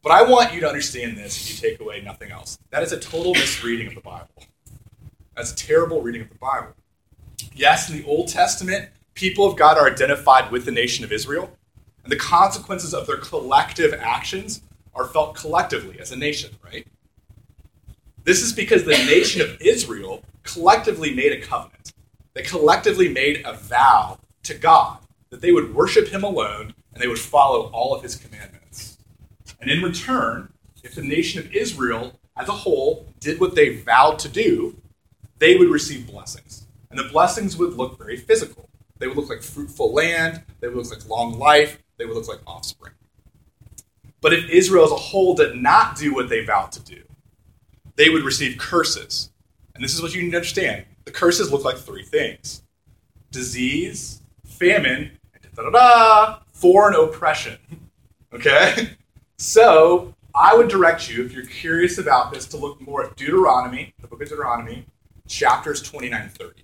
But 0.02 0.12
I 0.12 0.24
want 0.24 0.54
you 0.54 0.60
to 0.62 0.68
understand 0.68 1.18
this 1.18 1.36
if 1.38 1.50
you 1.50 1.70
take 1.70 1.80
away 1.80 2.02
nothing 2.02 2.32
else. 2.32 2.60
That 2.70 2.84
is 2.84 2.92
a 2.92 3.00
total 3.00 3.34
misreading 3.34 3.88
of 3.88 3.96
the 3.96 4.02
Bible. 4.02 4.30
That's 5.36 5.52
a 5.52 5.56
terrible 5.56 6.02
reading 6.02 6.22
of 6.22 6.30
the 6.30 6.36
Bible. 6.36 6.74
Yes, 7.54 7.90
in 7.90 7.98
the 7.98 8.06
Old 8.06 8.28
Testament, 8.28 8.90
people 9.16 9.46
of 9.46 9.58
God 9.58 9.78
are 9.78 9.90
identified 9.90 10.52
with 10.52 10.66
the 10.66 10.72
nation 10.72 11.04
of 11.04 11.12
Israel, 11.12 11.58
and 12.04 12.12
the 12.12 12.18
consequences 12.18 12.94
of 12.94 13.08
their 13.08 13.18
collective 13.18 13.94
actions 13.94 14.62
are 14.94 15.06
felt 15.06 15.36
collectively 15.36 16.00
as 16.00 16.12
a 16.12 16.16
nation, 16.16 16.52
right? 16.64 16.88
This 18.24 18.42
is 18.42 18.54
because 18.54 18.84
the 18.84 18.92
nation 18.92 19.42
of 19.42 19.60
Israel 19.60 20.24
collectively 20.44 21.14
made 21.14 21.32
a 21.32 21.42
covenant. 21.42 21.94
They 22.36 22.44
collectively 22.44 23.10
made 23.10 23.42
a 23.46 23.54
vow 23.54 24.20
to 24.44 24.54
God 24.54 25.00
that 25.32 25.42
they 25.42 25.52
would 25.52 25.74
worship 25.74 26.10
him 26.10 26.24
alone 26.24 26.76
and 26.94 27.02
they 27.02 27.08
would 27.08 27.20
follow 27.20 27.70
all 27.72 27.96
of 27.96 28.04
his 28.04 28.16
commandments. 28.16 28.98
And 29.60 29.72
in 29.72 29.82
return, 29.82 30.54
if 30.84 30.94
the 30.94 31.02
nation 31.02 31.40
of 31.40 31.52
Israel 31.54 32.20
as 32.38 32.48
a 32.48 32.54
whole 32.54 33.08
did 33.20 33.40
what 33.40 33.56
they 33.56 33.78
vowed 33.78 34.20
to 34.20 34.30
do, 34.30 34.78
they 35.40 35.58
would 35.58 35.70
receive 35.70 36.08
blessings. 36.08 36.68
And 36.90 37.00
the 37.00 37.10
blessings 37.12 37.58
would 37.58 37.74
look 37.74 37.98
very 37.98 38.18
physical. 38.18 38.70
They 39.00 39.08
would 39.08 39.18
look 39.18 39.30
like 39.30 39.42
fruitful 39.42 39.94
land, 39.94 40.44
they 40.60 40.68
would 40.68 40.78
look 40.78 40.92
like 40.92 41.10
long 41.10 41.38
life, 41.40 41.80
they 41.98 42.06
would 42.06 42.16
look 42.16 42.28
like 42.28 42.40
offspring. 42.46 42.94
But 44.22 44.34
if 44.34 44.50
Israel 44.50 44.86
as 44.86 44.92
a 44.92 44.96
whole 44.96 45.36
did 45.36 45.56
not 45.56 45.98
do 45.98 46.14
what 46.14 46.30
they 46.30 46.44
vowed 46.44 46.72
to 46.74 46.84
do, 46.84 47.04
they 47.96 48.10
would 48.10 48.24
receive 48.24 48.58
curses. 48.58 49.32
And 49.74 49.84
this 49.84 49.94
is 49.94 50.02
what 50.02 50.14
you 50.16 50.22
need 50.22 50.32
to 50.32 50.38
understand. 50.38 50.86
The 51.06 51.12
curses 51.12 51.52
look 51.52 51.64
like 51.64 51.78
three 51.78 52.04
things 52.04 52.64
disease, 53.32 54.22
famine, 54.46 55.12
and 55.34 56.42
foreign 56.54 56.96
oppression. 56.96 57.58
Okay? 58.34 58.90
So 59.38 60.14
I 60.36 60.54
would 60.54 60.68
direct 60.68 61.10
you, 61.10 61.24
if 61.24 61.32
you're 61.32 61.46
curious 61.46 61.98
about 61.98 62.34
this, 62.34 62.46
to 62.48 62.58
look 62.58 62.82
more 62.82 63.06
at 63.06 63.16
Deuteronomy, 63.16 63.94
the 64.02 64.08
book 64.08 64.22
of 64.22 64.28
Deuteronomy, 64.28 64.86
chapters 65.28 65.82
29 65.82 66.22
and 66.22 66.32
30. 66.32 66.64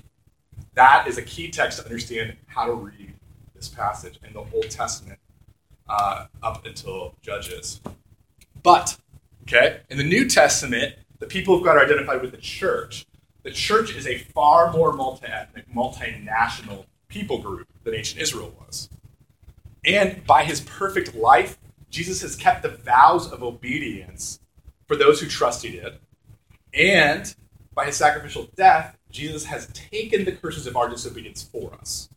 That 0.74 1.07
is 1.07 1.17
a 1.17 1.21
key 1.21 1.50
text 1.50 1.79
to 1.79 1.86
understand 1.86 2.36
how 2.48 2.65
to 2.65 2.74
read 2.74 3.13
this 3.55 3.69
passage 3.69 4.19
in 4.27 4.33
the 4.33 4.39
Old 4.39 4.69
Testament 4.69 5.19
uh, 5.88 6.25
up 6.43 6.65
until 6.65 7.15
Judges. 7.21 7.79
But, 8.62 8.98
okay, 9.43 9.81
in 9.89 9.98
the 9.98 10.03
New 10.03 10.27
Testament, 10.27 10.95
the 11.19 11.25
people 11.25 11.55
of 11.55 11.63
God 11.63 11.77
are 11.77 11.86
identified 11.86 12.21
with 12.21 12.31
the 12.31 12.38
church. 12.38 13.05
The 13.43 13.51
church 13.51 13.95
is 13.95 14.05
a 14.05 14.19
far 14.19 14.71
more 14.71 14.93
multi 14.93 15.25
ethnic, 15.25 15.71
multinational 15.74 16.86
people 17.07 17.39
group 17.39 17.67
than 17.83 17.95
ancient 17.95 18.21
Israel 18.21 18.53
was. 18.60 18.89
And 19.83 20.25
by 20.25 20.43
his 20.43 20.62
perfect 20.62 21.15
life, 21.15 21.57
Jesus 21.89 22.21
has 22.21 22.36
kept 22.36 22.62
the 22.62 22.69
vows 22.69 23.31
of 23.31 23.43
obedience 23.43 24.39
for 24.88 24.95
those 24.95 25.19
who 25.19 25.27
trust 25.27 25.63
he 25.63 25.71
did. 25.71 25.93
And 26.74 27.33
by 27.74 27.86
his 27.86 27.98
sacrificial 27.98 28.50
death, 28.55 28.98
Jesus 29.10 29.45
has 29.45 29.67
taken 29.67 30.24
the 30.24 30.31
curses 30.31 30.67
of 30.67 30.77
our 30.77 30.88
disobedience 30.88 31.43
for 31.43 31.74
us. 31.74 32.10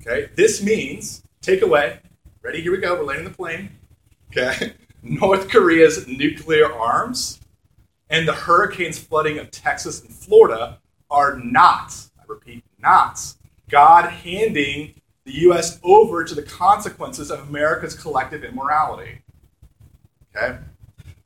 Okay? 0.00 0.30
This 0.34 0.62
means, 0.62 1.22
take 1.40 1.62
away, 1.62 2.00
ready, 2.42 2.60
here 2.60 2.72
we 2.72 2.78
go, 2.78 2.94
we're 2.94 3.04
landing 3.04 3.28
the 3.28 3.34
plane. 3.34 3.70
Okay? 4.30 4.74
North 5.02 5.48
Korea's 5.48 6.06
nuclear 6.06 6.72
arms 6.72 7.40
and 8.12 8.28
the 8.28 8.32
hurricanes 8.32 8.98
flooding 8.98 9.38
of 9.38 9.50
Texas 9.50 10.02
and 10.02 10.10
Florida 10.10 10.78
are 11.10 11.38
not, 11.38 11.94
I 12.20 12.22
repeat, 12.28 12.62
not 12.78 13.18
God 13.68 14.04
handing 14.04 14.94
the 15.24 15.32
U.S. 15.40 15.80
over 15.82 16.22
to 16.22 16.34
the 16.34 16.42
consequences 16.42 17.30
of 17.30 17.48
America's 17.48 17.94
collective 17.94 18.44
immorality. 18.44 19.22
Okay? 20.36 20.58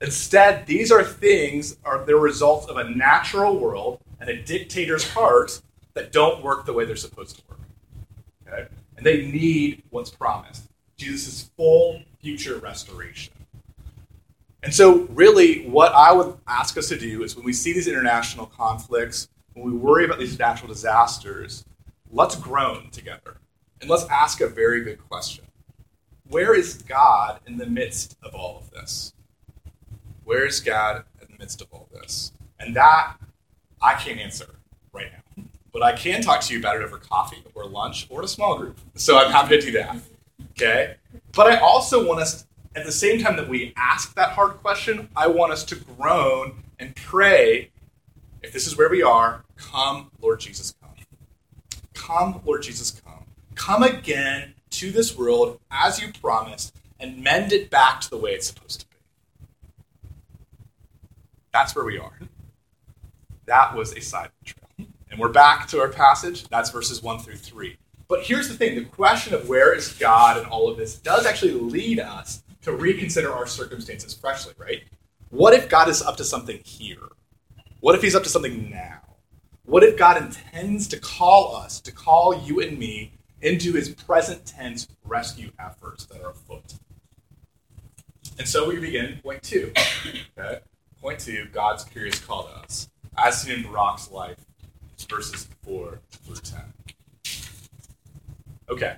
Instead, 0.00 0.66
these 0.66 0.92
are 0.92 1.02
things 1.02 1.76
are 1.84 2.04
the 2.04 2.14
result 2.14 2.70
of 2.70 2.76
a 2.76 2.88
natural 2.90 3.58
world 3.58 4.00
and 4.20 4.30
a 4.30 4.40
dictator's 4.42 5.08
heart 5.10 5.60
that 5.94 6.12
don't 6.12 6.42
work 6.42 6.66
the 6.66 6.72
way 6.72 6.84
they're 6.84 6.94
supposed 6.94 7.36
to 7.36 7.42
work. 7.48 7.60
Okay? 8.46 8.68
And 8.96 9.04
they 9.04 9.26
need 9.26 9.82
what's 9.90 10.10
promised. 10.10 10.68
Jesus' 10.96 11.50
full 11.56 12.00
future 12.20 12.58
restoration. 12.58 13.32
And 14.62 14.74
so, 14.74 15.02
really, 15.10 15.66
what 15.66 15.92
I 15.92 16.12
would 16.12 16.36
ask 16.46 16.76
us 16.76 16.88
to 16.88 16.98
do 16.98 17.22
is 17.22 17.36
when 17.36 17.44
we 17.44 17.52
see 17.52 17.72
these 17.72 17.86
international 17.88 18.46
conflicts, 18.46 19.28
when 19.52 19.64
we 19.64 19.72
worry 19.72 20.04
about 20.04 20.18
these 20.18 20.38
natural 20.38 20.68
disasters, 20.68 21.64
let's 22.10 22.36
groan 22.36 22.90
together. 22.90 23.38
And 23.80 23.90
let's 23.90 24.04
ask 24.06 24.40
a 24.40 24.48
very 24.48 24.82
big 24.82 24.98
question 25.08 25.44
Where 26.28 26.54
is 26.54 26.82
God 26.82 27.40
in 27.46 27.58
the 27.58 27.66
midst 27.66 28.16
of 28.22 28.34
all 28.34 28.58
of 28.58 28.70
this? 28.70 29.12
Where 30.24 30.44
is 30.44 30.60
God 30.60 31.04
in 31.20 31.28
the 31.30 31.38
midst 31.38 31.60
of 31.60 31.68
all 31.70 31.88
this? 31.92 32.32
And 32.58 32.74
that 32.74 33.16
I 33.80 33.94
can't 33.94 34.18
answer 34.18 34.56
right 34.92 35.10
now. 35.12 35.44
But 35.72 35.82
I 35.82 35.92
can 35.92 36.22
talk 36.22 36.40
to 36.40 36.52
you 36.52 36.58
about 36.58 36.76
it 36.76 36.82
over 36.82 36.98
coffee 36.98 37.44
or 37.54 37.66
lunch 37.66 38.06
or 38.08 38.22
a 38.22 38.28
small 38.28 38.56
group. 38.58 38.80
So 38.94 39.18
I'm 39.18 39.30
happy 39.30 39.58
to 39.58 39.64
do 39.64 39.72
that. 39.72 39.98
Okay? 40.52 40.96
But 41.32 41.52
I 41.52 41.58
also 41.58 42.06
want 42.06 42.20
us 42.20 42.46
at 42.76 42.84
the 42.84 42.92
same 42.92 43.20
time 43.20 43.36
that 43.36 43.48
we 43.48 43.72
ask 43.76 44.14
that 44.14 44.32
hard 44.32 44.52
question, 44.58 45.08
I 45.16 45.28
want 45.28 45.52
us 45.52 45.64
to 45.64 45.76
groan 45.76 46.62
and 46.78 46.94
pray 46.94 47.70
if 48.42 48.52
this 48.52 48.66
is 48.66 48.76
where 48.76 48.88
we 48.88 49.02
are, 49.02 49.44
come, 49.56 50.10
Lord 50.20 50.40
Jesus, 50.40 50.74
come. 50.80 50.90
Come, 51.94 52.40
Lord 52.44 52.62
Jesus, 52.62 53.00
come. 53.04 53.24
Come 53.54 53.82
again 53.82 54.54
to 54.70 54.90
this 54.90 55.16
world 55.16 55.58
as 55.70 56.00
you 56.00 56.12
promised 56.12 56.76
and 57.00 57.22
mend 57.22 57.52
it 57.52 57.70
back 57.70 58.00
to 58.02 58.10
the 58.10 58.18
way 58.18 58.32
it's 58.32 58.46
supposed 58.46 58.80
to 58.80 58.86
be. 58.86 58.96
That's 61.52 61.74
where 61.74 61.84
we 61.84 61.98
are. 61.98 62.18
That 63.46 63.74
was 63.74 63.92
a 63.94 64.00
side 64.00 64.30
trail. 64.44 64.88
And 65.10 65.18
we're 65.18 65.30
back 65.30 65.66
to 65.68 65.80
our 65.80 65.88
passage. 65.88 66.46
That's 66.48 66.70
verses 66.70 67.02
1 67.02 67.20
through 67.20 67.36
3. 67.36 67.76
But 68.08 68.22
here's 68.24 68.48
the 68.48 68.54
thing 68.54 68.76
the 68.76 68.84
question 68.84 69.34
of 69.34 69.48
where 69.48 69.74
is 69.74 69.92
God 69.94 70.36
and 70.36 70.46
all 70.46 70.68
of 70.68 70.76
this 70.76 70.98
does 70.98 71.26
actually 71.26 71.54
lead 71.54 71.98
us 71.98 72.42
to 72.66 72.72
reconsider 72.72 73.32
our 73.32 73.46
circumstances 73.46 74.12
freshly, 74.12 74.52
right? 74.58 74.82
What 75.30 75.54
if 75.54 75.68
God 75.68 75.88
is 75.88 76.02
up 76.02 76.16
to 76.16 76.24
something 76.24 76.58
here? 76.64 76.98
What 77.78 77.94
if 77.94 78.02
he's 78.02 78.16
up 78.16 78.24
to 78.24 78.28
something 78.28 78.68
now? 78.68 79.02
What 79.66 79.84
if 79.84 79.96
God 79.96 80.20
intends 80.20 80.88
to 80.88 80.98
call 80.98 81.54
us, 81.54 81.80
to 81.82 81.92
call 81.92 82.42
you 82.44 82.60
and 82.60 82.76
me 82.76 83.12
into 83.40 83.72
his 83.74 83.90
present 83.90 84.44
tense 84.44 84.88
rescue 85.04 85.52
efforts 85.60 86.06
that 86.06 86.20
are 86.20 86.30
afoot? 86.30 86.74
And 88.36 88.48
so 88.48 88.68
we 88.68 88.80
begin 88.80 89.20
point 89.22 89.44
two. 89.44 89.72
Okay? 90.36 90.58
Point 91.00 91.20
two 91.20 91.46
God's 91.52 91.84
curious 91.84 92.18
call 92.18 92.48
to 92.48 92.50
us. 92.64 92.88
As 93.16 93.42
seen 93.42 93.60
in 93.60 93.62
Barak's 93.62 94.10
life, 94.10 94.44
verses 95.08 95.48
4 95.62 96.00
through 96.24 96.34
10. 96.34 96.60
Okay. 98.68 98.96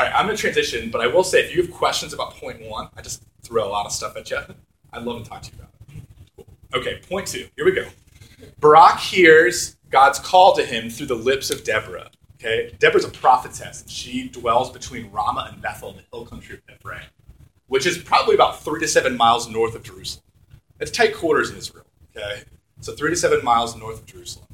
All 0.00 0.06
right, 0.06 0.14
I'm 0.14 0.24
going 0.24 0.34
to 0.34 0.40
transition, 0.40 0.88
but 0.88 1.02
I 1.02 1.08
will 1.08 1.22
say 1.22 1.44
if 1.44 1.54
you 1.54 1.60
have 1.60 1.70
questions 1.70 2.14
about 2.14 2.32
point 2.32 2.66
one, 2.66 2.88
I 2.96 3.02
just 3.02 3.22
throw 3.42 3.66
a 3.66 3.68
lot 3.68 3.84
of 3.84 3.92
stuff 3.92 4.16
at 4.16 4.30
you. 4.30 4.38
I'd 4.94 5.02
love 5.02 5.22
to 5.22 5.28
talk 5.28 5.42
to 5.42 5.50
you 5.52 5.58
about 5.58 5.70
it. 6.38 6.46
Okay, 6.74 7.06
point 7.06 7.26
two. 7.26 7.48
Here 7.54 7.66
we 7.66 7.72
go. 7.72 7.84
Barak 8.60 8.98
hears 8.98 9.76
God's 9.90 10.18
call 10.18 10.56
to 10.56 10.64
him 10.64 10.88
through 10.88 11.08
the 11.08 11.14
lips 11.14 11.50
of 11.50 11.64
Deborah. 11.64 12.10
Okay, 12.36 12.74
Deborah's 12.78 13.04
a 13.04 13.10
prophetess, 13.10 13.82
and 13.82 13.90
she 13.90 14.28
dwells 14.28 14.70
between 14.70 15.10
Ramah 15.10 15.50
and 15.52 15.60
Bethel 15.60 15.90
in 15.90 15.96
the 15.96 16.04
hill 16.10 16.24
country 16.24 16.54
of 16.56 16.74
Ephraim, 16.74 17.04
which 17.66 17.84
is 17.84 17.98
probably 17.98 18.34
about 18.34 18.64
three 18.64 18.80
to 18.80 18.88
seven 18.88 19.18
miles 19.18 19.50
north 19.50 19.74
of 19.74 19.82
Jerusalem. 19.82 20.24
It's 20.78 20.90
tight 20.90 21.14
quarters 21.14 21.50
in 21.50 21.58
Israel. 21.58 21.84
Okay, 22.16 22.44
so 22.80 22.94
three 22.94 23.10
to 23.10 23.16
seven 23.16 23.44
miles 23.44 23.76
north 23.76 24.00
of 24.00 24.06
Jerusalem. 24.06 24.46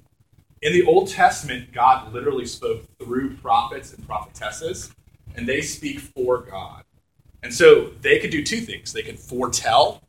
In 0.63 0.73
the 0.73 0.83
Old 0.83 1.09
Testament, 1.09 1.73
God 1.73 2.13
literally 2.13 2.47
spoke 2.47 2.83
through 2.99 3.37
prophets 3.37 3.95
and 3.95 4.05
prophetesses 4.05 4.93
and 5.37 5.49
they 5.49 5.61
speak 5.61 6.01
for 6.01 6.39
God. 6.39 6.85
And 7.43 7.55
so 7.55 7.91
they 8.01 8.19
could 8.19 8.31
do 8.31 8.43
two 8.43 8.61
things. 8.61 8.93
They 8.93 9.03
can 9.03 9.17
foretell, 9.17 10.03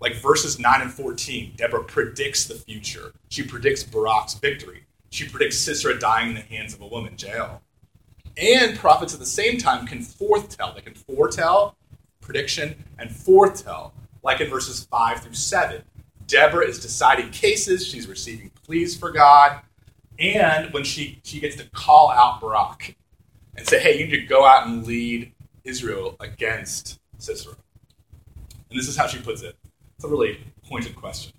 like 0.00 0.14
verses 0.14 0.58
9 0.58 0.80
and 0.80 0.92
14. 0.92 1.54
Deborah 1.56 1.84
predicts 1.84 2.46
the 2.46 2.54
future. 2.54 3.12
She 3.28 3.42
predicts 3.42 3.82
Barak's 3.82 4.34
victory. 4.34 4.84
She 5.10 5.28
predicts 5.28 5.58
Sisera 5.58 5.98
dying 5.98 6.30
in 6.30 6.34
the 6.34 6.40
hands 6.40 6.74
of 6.74 6.80
a 6.80 6.86
woman, 6.86 7.14
Jael. 7.18 7.60
And 8.36 8.78
prophets 8.78 9.14
at 9.14 9.20
the 9.20 9.26
same 9.26 9.58
time 9.58 9.86
can 9.86 9.98
forthtell. 9.98 10.74
They 10.74 10.80
can 10.80 10.94
foretell, 10.94 11.76
prediction, 12.20 12.84
and 12.98 13.10
forthtell, 13.10 13.92
like 14.22 14.40
in 14.40 14.48
verses 14.48 14.84
5 14.84 15.20
through 15.20 15.34
7. 15.34 15.82
Deborah 16.26 16.66
is 16.66 16.80
deciding 16.80 17.30
cases, 17.30 17.86
she's 17.86 18.08
receiving 18.08 18.50
pleas 18.64 18.96
for 18.96 19.10
God, 19.10 19.60
and 20.18 20.72
when 20.72 20.84
she, 20.84 21.20
she 21.22 21.38
gets 21.38 21.56
to 21.56 21.68
call 21.70 22.10
out 22.10 22.40
Barak 22.40 22.96
and 23.56 23.66
say, 23.66 23.78
hey, 23.78 23.98
you 23.98 24.06
need 24.06 24.20
to 24.20 24.26
go 24.26 24.44
out 24.44 24.66
and 24.66 24.86
lead 24.86 25.32
Israel 25.64 26.16
against 26.20 26.98
Sisera. 27.18 27.54
And 28.70 28.78
this 28.78 28.88
is 28.88 28.96
how 28.96 29.06
she 29.06 29.18
puts 29.18 29.42
it. 29.42 29.56
It's 29.96 30.04
a 30.04 30.08
really 30.08 30.40
pointed 30.68 30.96
question. 30.96 31.32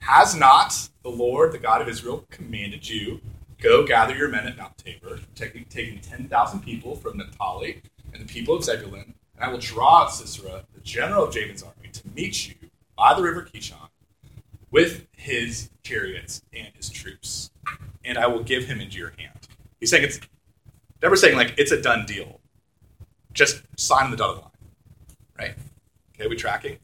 Has 0.00 0.36
not 0.36 0.88
the 1.02 1.08
Lord, 1.10 1.52
the 1.52 1.58
God 1.58 1.82
of 1.82 1.88
Israel, 1.88 2.24
commanded 2.30 2.88
you, 2.88 3.20
go 3.60 3.84
gather 3.84 4.14
your 4.14 4.28
men 4.28 4.46
at 4.46 4.56
Mount 4.56 4.78
Tabor, 4.78 5.18
taking, 5.34 5.64
taking 5.64 5.98
10,000 6.00 6.60
people 6.60 6.94
from 6.94 7.18
Naphtali 7.18 7.82
and 8.12 8.22
the 8.22 8.32
people 8.32 8.54
of 8.54 8.64
Zebulun, 8.64 9.14
and 9.34 9.44
I 9.44 9.48
will 9.48 9.58
draw 9.58 10.02
out 10.02 10.12
Sisera, 10.12 10.64
the 10.74 10.80
general 10.80 11.24
of 11.24 11.34
Jabin's 11.34 11.62
army, 11.62 11.88
to 11.92 12.02
meet 12.14 12.48
you 12.48 12.54
by 12.96 13.14
the 13.14 13.22
river 13.22 13.42
Kishon 13.42 13.88
with 14.70 15.06
his 15.12 15.70
chariots 15.82 16.42
and 16.52 16.68
his 16.74 16.88
troops, 16.88 17.50
and 18.04 18.18
I 18.18 18.26
will 18.26 18.42
give 18.42 18.64
him 18.64 18.80
into 18.80 18.98
your 18.98 19.12
hand. 19.18 19.48
He's 19.80 19.90
saying 19.90 20.04
it's 20.04 20.20
Deborah's 21.00 21.20
saying 21.20 21.36
like 21.36 21.54
it's 21.58 21.72
a 21.72 21.80
done 21.80 22.06
deal. 22.06 22.40
Just 23.32 23.62
sign 23.76 24.10
the 24.10 24.16
dotted 24.16 24.42
line, 24.42 24.50
right? 25.38 25.54
Okay, 26.14 26.28
we 26.28 26.36
tracking. 26.36 26.78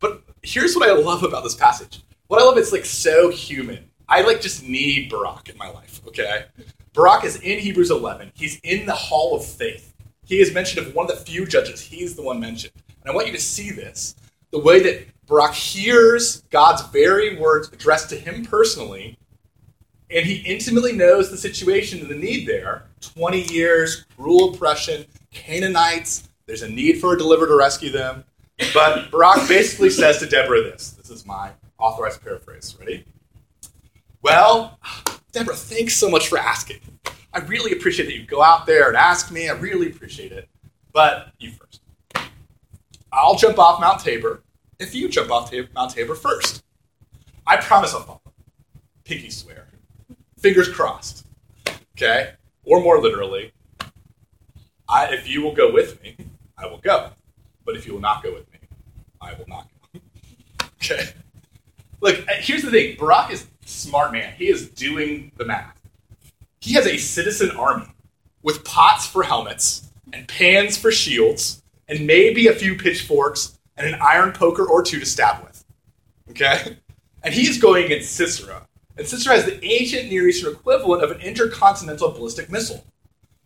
But 0.00 0.22
here's 0.42 0.74
what 0.74 0.88
I 0.88 0.92
love 0.92 1.22
about 1.22 1.44
this 1.44 1.54
passage. 1.54 2.02
What 2.26 2.40
I 2.40 2.44
love, 2.44 2.58
it's 2.58 2.72
like 2.72 2.84
so 2.84 3.30
human. 3.30 3.90
I 4.08 4.22
like 4.22 4.40
just 4.40 4.66
need 4.66 5.10
Barak 5.10 5.48
in 5.48 5.56
my 5.56 5.68
life, 5.68 6.00
okay? 6.08 6.46
Barak 6.92 7.24
is 7.24 7.36
in 7.36 7.58
Hebrews 7.58 7.90
11. 7.90 8.32
He's 8.34 8.58
in 8.64 8.86
the 8.86 8.94
hall 8.94 9.36
of 9.36 9.44
faith. 9.44 9.94
He 10.24 10.40
is 10.40 10.52
mentioned 10.52 10.86
of 10.86 10.94
one 10.94 11.10
of 11.10 11.16
the 11.16 11.24
few 11.24 11.46
judges. 11.46 11.80
He's 11.80 12.16
the 12.16 12.22
one 12.22 12.40
mentioned. 12.40 12.72
And 13.00 13.10
I 13.10 13.14
want 13.14 13.26
you 13.26 13.32
to 13.32 13.40
see 13.40 13.70
this 13.70 14.14
the 14.50 14.58
way 14.58 14.82
that 14.82 15.06
Barak 15.26 15.54
hears 15.54 16.42
God's 16.50 16.82
very 16.88 17.38
words 17.38 17.68
addressed 17.72 18.10
to 18.10 18.16
him 18.16 18.44
personally, 18.44 19.18
and 20.12 20.26
he 20.26 20.36
intimately 20.46 20.92
knows 20.92 21.30
the 21.30 21.36
situation 21.36 22.00
and 22.00 22.08
the 22.08 22.14
need 22.14 22.46
there 22.46 22.84
20 23.00 23.42
years, 23.52 24.04
cruel 24.16 24.54
oppression, 24.54 25.06
Canaanites, 25.32 26.28
there's 26.46 26.62
a 26.62 26.68
need 26.68 27.00
for 27.00 27.14
a 27.14 27.18
deliverer 27.18 27.48
to 27.48 27.56
rescue 27.56 27.90
them. 27.90 28.24
But 28.74 29.10
Barak 29.10 29.48
basically 29.48 29.90
says 29.90 30.18
to 30.18 30.26
Deborah 30.26 30.62
this 30.62 30.90
this 30.92 31.10
is 31.10 31.24
my 31.26 31.50
authorized 31.78 32.22
paraphrase. 32.22 32.76
Ready? 32.78 33.04
Well, 34.22 34.78
Deborah, 35.32 35.56
thanks 35.56 35.96
so 35.96 36.08
much 36.08 36.28
for 36.28 36.38
asking. 36.38 36.80
I 37.32 37.38
really 37.40 37.72
appreciate 37.72 38.06
that 38.06 38.14
you 38.14 38.24
go 38.24 38.42
out 38.42 38.66
there 38.66 38.88
and 38.88 38.96
ask 38.96 39.32
me. 39.32 39.48
I 39.48 39.54
really 39.54 39.90
appreciate 39.90 40.32
it. 40.32 40.48
But 40.92 41.32
you 41.38 41.52
first. 41.52 41.80
I'll 43.10 43.36
jump 43.36 43.58
off 43.58 43.80
Mount 43.80 44.00
Tabor 44.00 44.42
if 44.78 44.94
you 44.94 45.08
jump 45.08 45.30
off 45.30 45.52
Mount 45.74 45.90
Tabor 45.90 46.14
first. 46.14 46.62
I 47.46 47.56
promise 47.56 47.94
I'll 47.94 48.02
follow. 48.02 48.20
Pinky 49.04 49.30
swear. 49.30 49.71
Fingers 50.42 50.68
crossed. 50.68 51.24
Okay? 51.96 52.32
Or 52.64 52.82
more 52.82 53.00
literally, 53.00 53.52
I, 54.88 55.14
if 55.14 55.28
you 55.28 55.40
will 55.40 55.54
go 55.54 55.72
with 55.72 56.02
me, 56.02 56.16
I 56.58 56.66
will 56.66 56.78
go. 56.78 57.10
But 57.64 57.76
if 57.76 57.86
you 57.86 57.92
will 57.92 58.00
not 58.00 58.24
go 58.24 58.34
with 58.34 58.52
me, 58.52 58.58
I 59.20 59.34
will 59.34 59.46
not 59.46 59.68
go. 59.94 60.00
okay? 60.82 61.10
Look, 62.00 62.18
uh, 62.28 62.32
here's 62.38 62.62
the 62.62 62.70
thing 62.72 62.96
Barak 62.98 63.30
is 63.30 63.46
smart 63.64 64.12
man. 64.12 64.34
He 64.36 64.48
is 64.48 64.68
doing 64.68 65.30
the 65.36 65.44
math. 65.44 65.78
He 66.60 66.74
has 66.74 66.86
a 66.86 66.96
citizen 66.96 67.52
army 67.52 67.86
with 68.42 68.64
pots 68.64 69.06
for 69.06 69.22
helmets 69.22 69.92
and 70.12 70.26
pans 70.26 70.76
for 70.76 70.90
shields 70.90 71.62
and 71.86 72.06
maybe 72.06 72.48
a 72.48 72.52
few 72.52 72.76
pitchforks 72.76 73.58
and 73.76 73.86
an 73.86 74.00
iron 74.00 74.32
poker 74.32 74.64
or 74.64 74.82
two 74.82 74.98
to 74.98 75.06
stab 75.06 75.44
with. 75.44 75.64
Okay? 76.30 76.78
And 77.22 77.32
he's 77.32 77.60
going 77.60 77.84
against 77.84 78.12
Sisera. 78.16 78.66
And 78.96 79.06
Sisera 79.06 79.36
has 79.36 79.44
the 79.46 79.64
ancient 79.64 80.10
Near 80.10 80.28
Eastern 80.28 80.52
equivalent 80.52 81.02
of 81.02 81.10
an 81.10 81.20
intercontinental 81.20 82.10
ballistic 82.10 82.50
missile. 82.50 82.84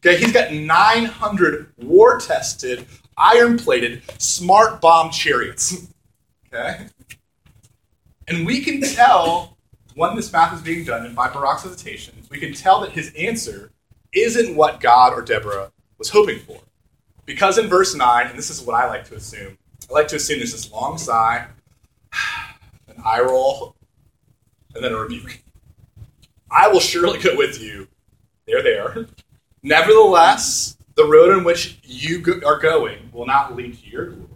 Okay, 0.05 0.19
he's 0.19 0.33
got 0.33 0.53
900 0.53 1.73
war 1.79 2.19
tested, 2.19 2.87
iron 3.17 3.59
plated, 3.59 4.03
smart 4.19 4.81
bomb 4.81 5.11
chariots. 5.11 5.89
Okay? 6.53 6.87
And 8.29 8.47
we 8.47 8.61
can 8.61 8.81
tell 8.81 9.57
when 9.95 10.15
this 10.15 10.33
math 10.33 10.55
is 10.55 10.61
being 10.61 10.85
done, 10.85 11.07
and 11.07 11.17
by 11.17 11.29
Barak's 11.29 11.63
hesitation, 11.63 12.15
we 12.31 12.39
can 12.39 12.53
tell 12.53 12.81
that 12.83 12.93
his 12.93 13.13
answer 13.15 13.73
isn't 14.13 14.55
what 14.55 14.81
God 14.81 15.13
or 15.13 15.23
Deborah 15.23 15.73
was 15.99 16.11
hoping 16.11 16.39
for. 16.41 16.59
Because 17.25 17.59
in 17.59 17.67
verse 17.67 17.95
9, 17.95 18.27
and 18.27 18.39
this 18.39 18.51
is 18.51 18.63
what 18.63 18.75
I 18.75 18.87
like 18.87 19.05
to 19.07 19.15
assume, 19.15 19.57
I 19.91 19.93
like 19.93 20.09
to 20.09 20.17
assume 20.17 20.39
there's 20.39 20.53
this 20.53 20.71
long 20.71 20.99
sigh, 20.99 21.47
an 22.89 22.97
eye 23.05 23.21
roll, 23.21 23.75
and 24.77 24.85
then 24.85 24.93
a 24.93 24.97
rebuke. 24.97 25.43
I 26.51 26.69
will 26.69 26.81
surely 26.81 27.19
go 27.19 27.37
with 27.37 27.61
you. 27.61 27.89
There. 28.47 29.07
Nevertheless, 29.65 30.77
the 30.95 31.05
road 31.05 31.37
in 31.37 31.43
which 31.43 31.81
you 31.83 32.21
go- 32.21 32.41
are 32.47 32.61
going 32.61 33.11
will 33.13 33.27
not 33.27 33.57
lead 33.57 33.77
to 33.81 33.89
your 33.89 34.07
glory. 34.07 34.29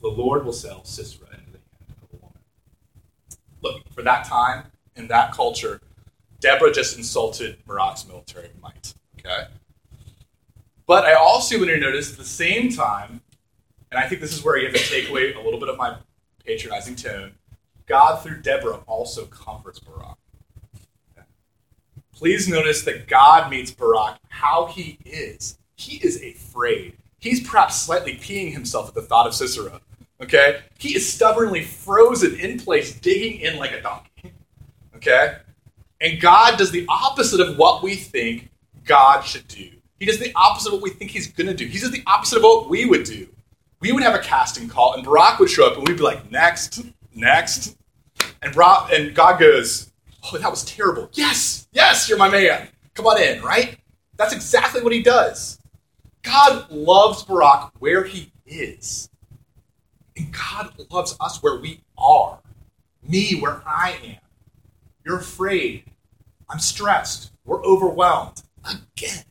The 0.00 0.08
Lord 0.08 0.44
will 0.44 0.52
sell 0.52 0.84
Sisera 0.84 1.26
into 1.32 1.52
the 1.52 1.58
hand 1.58 1.96
of 2.02 2.08
a 2.12 2.16
woman. 2.16 2.38
Look, 3.62 3.92
for 3.92 4.02
that 4.02 4.26
time, 4.26 4.66
in 4.94 5.08
that 5.08 5.32
culture, 5.32 5.80
Deborah 6.38 6.72
just 6.72 6.96
insulted 6.96 7.64
Barak's 7.66 8.06
military 8.06 8.50
might. 8.62 8.94
Okay? 9.18 9.48
But 10.86 11.04
I 11.04 11.14
also 11.14 11.56
want 11.58 11.68
you 11.68 11.74
to 11.74 11.80
notice 11.80 12.12
at 12.12 12.18
the 12.18 12.24
same 12.24 12.70
time, 12.70 13.20
and 13.90 13.98
I 13.98 14.08
think 14.08 14.20
this 14.20 14.32
is 14.32 14.44
where 14.44 14.56
you 14.56 14.66
have 14.66 14.76
to 14.76 14.88
take 14.88 15.10
away 15.10 15.32
a 15.32 15.40
little 15.40 15.58
bit 15.58 15.68
of 15.68 15.76
my 15.76 15.96
patronizing 16.46 16.94
tone, 16.94 17.32
God 17.88 18.22
through 18.22 18.42
Deborah 18.42 18.80
also 18.86 19.24
comforts 19.26 19.78
Barak. 19.78 20.16
Please 22.14 22.48
notice 22.48 22.82
that 22.82 23.06
God 23.06 23.50
meets 23.50 23.70
Barak 23.70 24.18
how 24.28 24.66
he 24.66 24.98
is. 25.04 25.58
He 25.76 25.96
is 25.98 26.22
afraid. 26.22 26.96
He's 27.20 27.48
perhaps 27.48 27.80
slightly 27.80 28.16
peeing 28.16 28.52
himself 28.52 28.88
at 28.88 28.94
the 28.94 29.02
thought 29.02 29.26
of 29.26 29.34
Sisera. 29.34 29.80
Okay? 30.20 30.60
He 30.78 30.96
is 30.96 31.10
stubbornly 31.10 31.62
frozen 31.62 32.34
in 32.34 32.58
place, 32.58 32.92
digging 32.92 33.40
in 33.40 33.56
like 33.56 33.72
a 33.72 33.80
donkey. 33.80 34.32
Okay? 34.96 35.36
And 36.00 36.20
God 36.20 36.58
does 36.58 36.70
the 36.70 36.86
opposite 36.88 37.40
of 37.40 37.56
what 37.56 37.82
we 37.82 37.94
think 37.94 38.50
God 38.84 39.22
should 39.22 39.46
do. 39.48 39.70
He 39.98 40.06
does 40.06 40.18
the 40.18 40.32
opposite 40.34 40.68
of 40.68 40.74
what 40.74 40.82
we 40.82 40.90
think 40.90 41.10
he's 41.10 41.30
going 41.32 41.48
to 41.48 41.54
do. 41.54 41.66
He 41.66 41.78
does 41.78 41.90
the 41.90 42.04
opposite 42.06 42.36
of 42.36 42.42
what 42.42 42.68
we 42.68 42.84
would 42.84 43.04
do. 43.04 43.28
We 43.80 43.92
would 43.92 44.02
have 44.02 44.14
a 44.14 44.20
casting 44.20 44.68
call, 44.68 44.94
and 44.94 45.04
Barak 45.04 45.38
would 45.38 45.50
show 45.50 45.66
up, 45.66 45.76
and 45.76 45.86
we'd 45.86 45.96
be 45.96 46.02
like, 46.02 46.30
next, 46.30 46.82
next. 47.18 47.76
And, 48.42 48.54
Barak, 48.54 48.92
and 48.92 49.14
God 49.14 49.38
goes, 49.38 49.92
oh, 50.24 50.38
that 50.38 50.50
was 50.50 50.64
terrible. 50.64 51.10
Yes, 51.12 51.68
yes, 51.72 52.08
you're 52.08 52.18
my 52.18 52.28
man. 52.28 52.68
Come 52.94 53.06
on 53.06 53.20
in, 53.20 53.42
right? 53.42 53.78
That's 54.16 54.32
exactly 54.32 54.82
what 54.82 54.92
he 54.92 55.02
does. 55.02 55.58
God 56.22 56.70
loves 56.70 57.22
Barak 57.22 57.72
where 57.78 58.04
he 58.04 58.32
is. 58.46 59.08
And 60.16 60.32
God 60.32 60.72
loves 60.90 61.16
us 61.20 61.42
where 61.42 61.56
we 61.60 61.80
are. 61.96 62.40
Me, 63.02 63.38
where 63.40 63.62
I 63.66 63.96
am. 64.04 64.18
You're 65.04 65.18
afraid. 65.18 65.84
I'm 66.50 66.58
stressed. 66.58 67.30
We're 67.44 67.64
overwhelmed. 67.64 68.42
Again. 68.64 69.24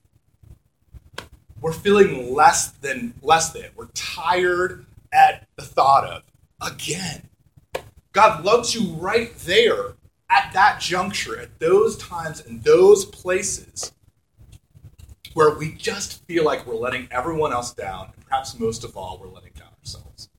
We're 1.60 1.74
feeling 1.74 2.34
less 2.34 2.70
than 2.70 3.16
less 3.22 3.52
than. 3.52 3.66
We're 3.76 3.88
tired 3.94 4.86
at 5.12 5.48
the 5.56 5.64
thought 5.64 6.06
of 6.06 6.24
again. 6.62 7.30
God 8.18 8.44
loves 8.44 8.74
you 8.74 8.94
right 8.94 9.32
there 9.42 9.94
at 10.32 10.52
that 10.54 10.80
juncture, 10.82 11.40
at 11.40 11.60
those 11.60 11.96
times 11.98 12.44
and 12.44 12.64
those 12.64 13.06
places 13.06 13.94
where 15.36 15.54
we 15.56 15.74
just 15.74 16.26
feel 16.26 16.44
like 16.44 16.66
we're 16.66 16.74
letting 16.74 17.08
everyone 17.12 17.54
else 17.54 17.76
down, 17.76 18.10
and 18.16 18.26
perhaps 18.26 18.58
most 18.58 18.84
of 18.84 18.98
all, 18.98 19.20
we're 19.20 19.28
letting 19.28 19.52
down 19.54 19.70
ourselves. 19.78 20.30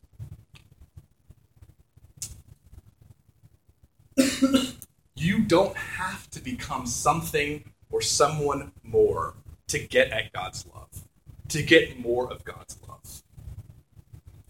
you 5.14 5.38
don't 5.45 5.77
have 5.77 6.29
to 6.31 6.41
become 6.41 6.85
something 6.85 7.62
or 7.93 8.01
someone 8.01 8.73
more 8.83 9.35
to 9.69 9.79
get 9.79 10.11
at 10.11 10.33
God's 10.33 10.67
love, 10.75 11.07
to 11.47 11.62
get 11.62 12.01
more 12.01 12.29
of 12.29 12.45
God's 12.45 12.77
love. 12.88 13.23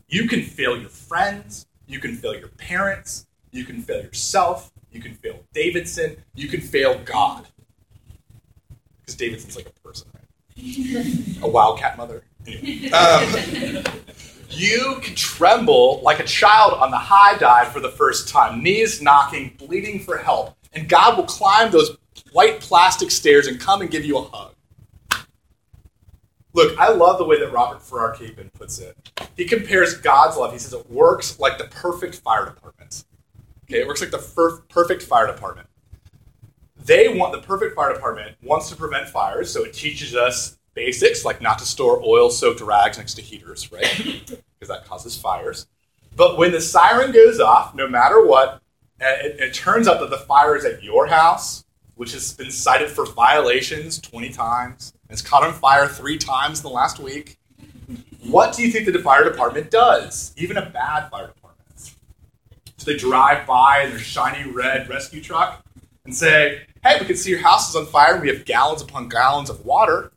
You 0.08 0.26
can 0.26 0.42
fail 0.42 0.80
your 0.80 0.88
friends, 0.88 1.66
you 1.88 1.98
can 1.98 2.14
fail 2.14 2.36
your 2.36 2.48
parents, 2.48 3.26
you 3.50 3.64
can 3.64 3.82
fail 3.82 4.02
yourself, 4.02 4.70
you 4.92 5.00
can 5.00 5.14
fail 5.14 5.38
Davidson. 5.52 6.16
You 6.34 6.48
can 6.48 6.60
fail 6.60 6.98
God. 7.04 7.46
Because 9.00 9.16
Davidson's 9.16 9.56
like 9.56 9.68
a 9.68 9.80
person, 9.86 10.08
right? 10.14 10.24
a 11.42 11.48
wildcat 11.48 11.96
mother. 11.96 12.22
Anyway. 12.46 12.90
Um, 12.92 13.84
you 14.50 14.98
can 15.02 15.14
tremble 15.14 16.00
like 16.02 16.20
a 16.20 16.24
child 16.24 16.72
on 16.72 16.90
the 16.90 16.96
high 16.96 17.36
dive 17.38 17.68
for 17.68 17.80
the 17.80 17.90
first 17.90 18.28
time, 18.28 18.62
knees 18.62 19.02
knocking, 19.02 19.54
bleeding 19.58 20.00
for 20.00 20.16
help, 20.16 20.56
and 20.72 20.88
God 20.88 21.16
will 21.18 21.26
climb 21.26 21.70
those 21.70 21.96
white 22.32 22.60
plastic 22.60 23.10
stairs 23.10 23.46
and 23.46 23.60
come 23.60 23.82
and 23.82 23.90
give 23.90 24.04
you 24.04 24.18
a 24.18 24.22
hug. 24.22 24.54
Look, 26.54 26.78
I 26.78 26.88
love 26.88 27.18
the 27.18 27.24
way 27.24 27.38
that 27.38 27.52
Robert 27.52 27.82
Farrar 27.82 28.14
Capon 28.14 28.50
puts 28.50 28.78
it. 28.78 28.96
He 29.38 29.44
compares 29.44 29.94
God's 29.94 30.36
love. 30.36 30.52
He 30.52 30.58
says 30.58 30.72
it 30.72 30.90
works 30.90 31.38
like 31.38 31.58
the 31.58 31.68
perfect 31.68 32.16
fire 32.16 32.44
department. 32.44 33.04
Okay, 33.64 33.80
it 33.80 33.86
works 33.86 34.00
like 34.00 34.10
the 34.10 34.62
perfect 34.68 35.04
fire 35.04 35.28
department. 35.28 35.68
They 36.84 37.08
want 37.08 37.32
the 37.32 37.40
perfect 37.40 37.76
fire 37.76 37.94
department 37.94 38.36
wants 38.42 38.68
to 38.70 38.76
prevent 38.76 39.08
fires, 39.08 39.52
so 39.52 39.64
it 39.64 39.72
teaches 39.72 40.16
us 40.16 40.58
basics 40.74 41.24
like 41.24 41.40
not 41.40 41.58
to 41.60 41.66
store 41.66 42.02
oil-soaked 42.04 42.60
rags 42.60 42.98
next 42.98 43.14
to 43.14 43.22
heaters, 43.22 43.70
right? 43.70 43.84
because 44.26 44.68
that 44.68 44.86
causes 44.86 45.16
fires. 45.16 45.68
But 46.16 46.36
when 46.36 46.50
the 46.50 46.60
siren 46.60 47.12
goes 47.12 47.38
off, 47.38 47.76
no 47.76 47.88
matter 47.88 48.24
what, 48.24 48.60
it, 49.00 49.38
it 49.38 49.54
turns 49.54 49.86
out 49.86 50.00
that 50.00 50.10
the 50.10 50.18
fire 50.18 50.56
is 50.56 50.64
at 50.64 50.82
your 50.82 51.06
house, 51.06 51.64
which 51.94 52.12
has 52.12 52.32
been 52.32 52.50
cited 52.50 52.90
for 52.90 53.06
violations 53.06 54.00
20 54.00 54.30
times, 54.30 54.94
and 55.08 55.12
it's 55.16 55.22
caught 55.22 55.44
on 55.44 55.52
fire 55.52 55.86
three 55.86 56.18
times 56.18 56.58
in 56.58 56.62
the 56.64 56.70
last 56.70 56.98
week. 56.98 57.38
What 58.24 58.54
do 58.54 58.62
you 58.62 58.70
think 58.70 58.86
the 58.86 58.98
fire 58.98 59.24
department 59.24 59.70
does? 59.70 60.32
Even 60.36 60.56
a 60.56 60.68
bad 60.68 61.08
fire 61.10 61.28
department 61.28 61.38
so 62.78 62.92
they 62.92 62.96
drive 62.96 63.44
by 63.46 63.82
in 63.82 63.90
their 63.90 63.98
shiny 63.98 64.48
red 64.48 64.88
rescue 64.88 65.20
truck 65.20 65.64
and 66.04 66.14
say, 66.14 66.62
hey, 66.84 66.96
we 67.00 67.06
can 67.06 67.16
see 67.16 67.30
your 67.30 67.40
house 67.40 67.68
is 67.68 67.76
on 67.76 67.86
fire 67.86 68.14
and 68.14 68.22
we 68.22 68.28
have 68.28 68.44
gallons 68.44 68.80
upon 68.80 69.08
gallons 69.08 69.50
of 69.50 69.64
water, 69.66 70.12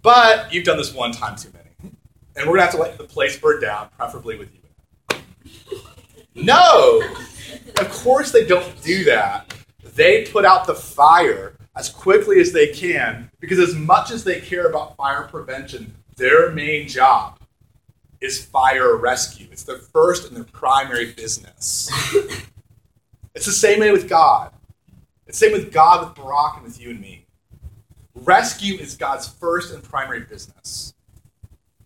but 0.00 0.52
you've 0.54 0.64
done 0.64 0.76
this 0.76 0.94
one 0.94 1.10
time 1.10 1.36
too 1.36 1.50
many. 1.52 1.94
And 2.36 2.46
we're 2.48 2.56
going 2.56 2.58
to 2.58 2.62
have 2.62 2.74
to 2.74 2.80
let 2.80 2.96
the 2.96 3.04
place 3.04 3.36
burn 3.36 3.60
down, 3.60 3.88
preferably 3.98 4.38
with 4.38 4.50
you. 4.54 5.20
No! 6.36 7.02
Of 7.78 7.90
course 7.90 8.30
they 8.30 8.46
don't 8.46 8.80
do 8.82 9.04
that. 9.04 9.52
they 9.94 10.26
put 10.26 10.44
out 10.44 10.66
the 10.66 10.74
fire 10.74 11.56
as 11.76 11.88
quickly 11.88 12.40
as 12.40 12.52
they 12.52 12.68
can 12.68 13.30
because, 13.40 13.58
as 13.58 13.74
much 13.74 14.12
as 14.12 14.22
they 14.22 14.40
care 14.40 14.66
about 14.66 14.96
fire 14.96 15.24
prevention, 15.24 15.94
their 16.16 16.50
main 16.50 16.88
job 16.88 17.38
is 18.20 18.44
fire 18.44 18.96
rescue. 18.96 19.48
It's 19.52 19.64
their 19.64 19.78
first 19.78 20.28
and 20.28 20.36
their 20.36 20.44
primary 20.44 21.12
business. 21.12 21.90
it's 23.34 23.46
the 23.46 23.52
same 23.52 23.80
way 23.80 23.90
with 23.90 24.08
God. 24.08 24.52
It's 25.26 25.38
the 25.38 25.46
same 25.46 25.52
with 25.52 25.72
God, 25.72 26.06
with 26.06 26.14
Barak, 26.16 26.56
and 26.56 26.64
with 26.64 26.80
you 26.80 26.90
and 26.90 27.00
me. 27.00 27.26
Rescue 28.14 28.78
is 28.78 28.96
God's 28.96 29.28
first 29.28 29.74
and 29.74 29.82
primary 29.82 30.20
business. 30.20 30.94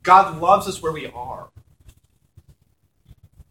God 0.02 0.40
loves 0.40 0.68
us 0.68 0.82
where 0.82 0.92
we 0.92 1.06
are. 1.06 1.48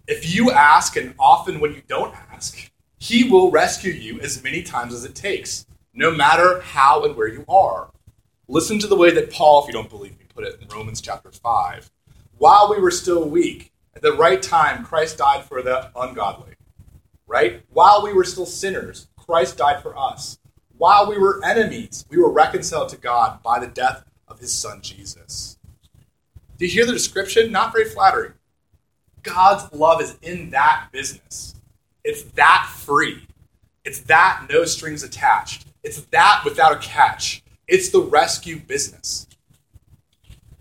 If 0.07 0.33
you 0.33 0.51
ask, 0.51 0.95
and 0.95 1.13
often 1.19 1.59
when 1.59 1.73
you 1.73 1.81
don't 1.87 2.15
ask, 2.31 2.71
He 2.97 3.25
will 3.25 3.51
rescue 3.51 3.91
you 3.91 4.19
as 4.21 4.41
many 4.43 4.63
times 4.63 4.93
as 4.93 5.03
it 5.03 5.15
takes, 5.15 5.65
no 5.93 6.11
matter 6.11 6.61
how 6.61 7.03
and 7.03 7.15
where 7.15 7.27
you 7.27 7.43
are. 7.49 7.89
Listen 8.47 8.79
to 8.79 8.87
the 8.87 8.95
way 8.95 9.11
that 9.11 9.31
Paul, 9.31 9.61
if 9.61 9.67
you 9.67 9.73
don't 9.73 9.89
believe 9.89 10.17
me, 10.17 10.26
put 10.37 10.45
it 10.45 10.61
in 10.61 10.67
Romans 10.67 11.01
chapter 11.01 11.31
5. 11.31 11.89
While 12.37 12.69
we 12.69 12.79
were 12.79 12.91
still 12.91 13.27
weak, 13.27 13.71
at 13.95 14.03
the 14.03 14.13
right 14.13 14.39
time, 14.39 14.85
Christ 14.85 15.17
died 15.17 15.43
for 15.43 15.63
the 15.63 15.89
ungodly. 15.95 16.53
Right? 17.25 17.63
While 17.69 18.03
we 18.03 18.13
were 18.13 18.23
still 18.23 18.45
sinners, 18.45 19.07
Christ 19.17 19.57
died 19.57 19.81
for 19.81 19.97
us. 19.97 20.37
While 20.77 21.09
we 21.09 21.17
were 21.17 21.43
enemies, 21.43 22.05
we 22.07 22.17
were 22.17 22.31
reconciled 22.31 22.89
to 22.89 22.97
God 22.97 23.41
by 23.41 23.57
the 23.57 23.65
death 23.65 24.05
of 24.27 24.37
his 24.37 24.53
son 24.53 24.81
Jesus. 24.83 25.57
Do 26.59 26.67
you 26.67 26.71
hear 26.71 26.85
the 26.85 26.93
description? 26.93 27.51
Not 27.51 27.73
very 27.73 27.85
flattering. 27.85 28.33
God's 29.23 29.73
love 29.73 30.01
is 30.01 30.19
in 30.21 30.51
that 30.51 30.89
business. 30.91 31.55
It's 32.03 32.21
that 32.33 32.71
free. 32.77 33.27
It's 33.83 34.01
that 34.01 34.45
no 34.51 34.65
strings 34.65 35.01
attached. 35.01 35.65
It's 35.81 36.01
that 36.11 36.43
without 36.45 36.73
a 36.73 36.79
catch. 36.79 37.41
It's 37.67 37.89
the 37.89 38.01
rescue 38.01 38.59
business. 38.59 39.26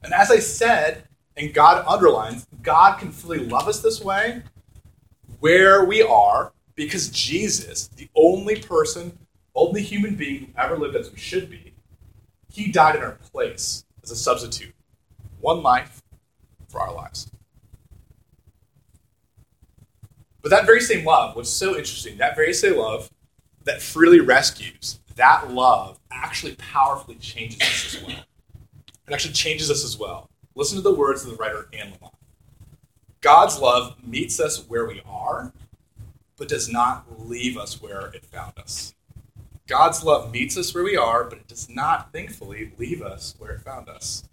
And 0.07 0.15
as 0.15 0.31
I 0.31 0.39
said, 0.39 1.03
and 1.37 1.53
God 1.53 1.85
underlines, 1.85 2.47
God 2.63 3.01
can 3.01 3.11
fully 3.11 3.41
love 3.41 3.67
us 3.67 3.83
this 3.83 4.01
way 4.01 4.45
where 5.41 5.85
we 5.85 6.01
are 6.01 6.53
because 6.77 7.09
Jesus, 7.09 7.89
the 7.89 8.09
only 8.15 8.61
person, 8.61 9.19
only 9.57 9.83
human 9.83 10.15
being 10.15 10.39
who 10.39 10.47
ever 10.57 10.79
lived 10.79 10.95
as 10.95 11.11
we 11.11 11.19
should 11.19 11.51
be, 11.51 11.75
he 12.49 12.71
died 12.71 12.95
in 12.95 13.03
our 13.03 13.19
place 13.33 13.85
as 14.05 14.13
a 14.13 14.17
substitute. 14.17 14.73
One 15.41 15.61
life 15.65 16.01
for 16.69 16.81
our 16.81 16.95
lives. 16.95 17.29
But 20.41 20.51
that 20.51 20.67
very 20.67 20.83
same 20.83 21.05
love, 21.05 21.35
what's 21.35 21.51
so 21.51 21.71
interesting, 21.71 22.19
that 22.19 22.37
very 22.37 22.53
same 22.53 22.77
love 22.77 23.11
that 23.65 23.83
freely 23.83 24.21
rescues, 24.21 25.01
that 25.17 25.51
love 25.51 25.99
actually 26.13 26.55
powerfully 26.55 27.17
changes 27.17 27.61
us 27.61 27.97
as 27.97 28.03
well. 28.05 28.25
It 29.07 29.13
actually 29.13 29.35
changes 29.35 29.71
us 29.71 29.85
as 29.85 29.99
well. 29.99 30.31
Listen 30.55 30.77
to 30.77 30.83
the 30.83 30.95
words 30.95 31.25
of 31.25 31.31
the 31.31 31.37
writer 31.37 31.69
Anne 31.73 31.93
Lamott. 31.93 32.15
God's 33.21 33.59
love 33.61 33.97
meets 34.05 34.41
us 34.41 34.69
where 34.69 34.87
we 34.87 35.03
are, 35.07 35.53
but 36.37 36.49
does 36.49 36.69
not 36.69 37.05
leave 37.19 37.57
us 37.57 37.81
where 37.81 38.07
it 38.09 38.25
found 38.25 38.59
us. 38.59 38.95
God's 39.67 40.05
love 40.05 40.33
meets 40.33 40.57
us 40.57 40.75
where 40.75 40.85
we 40.85 40.97
are, 40.97 41.25
but 41.25 41.39
it 41.39 41.49
does 41.49 41.69
not, 41.69 42.13
thankfully, 42.13 42.73
leave 42.79 43.03
us 43.03 43.35
where 43.39 43.53
it 43.53 43.63
found 43.63 43.89
us. 43.89 44.25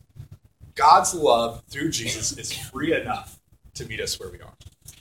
God's 0.76 1.14
love 1.14 1.64
through 1.68 1.90
Jesus 1.90 2.38
is 2.38 2.52
free 2.52 2.96
enough 3.00 3.40
to 3.76 3.86
meet 3.86 4.00
us 4.00 4.20
where 4.20 4.30
we 4.30 4.42
are, 4.42 4.54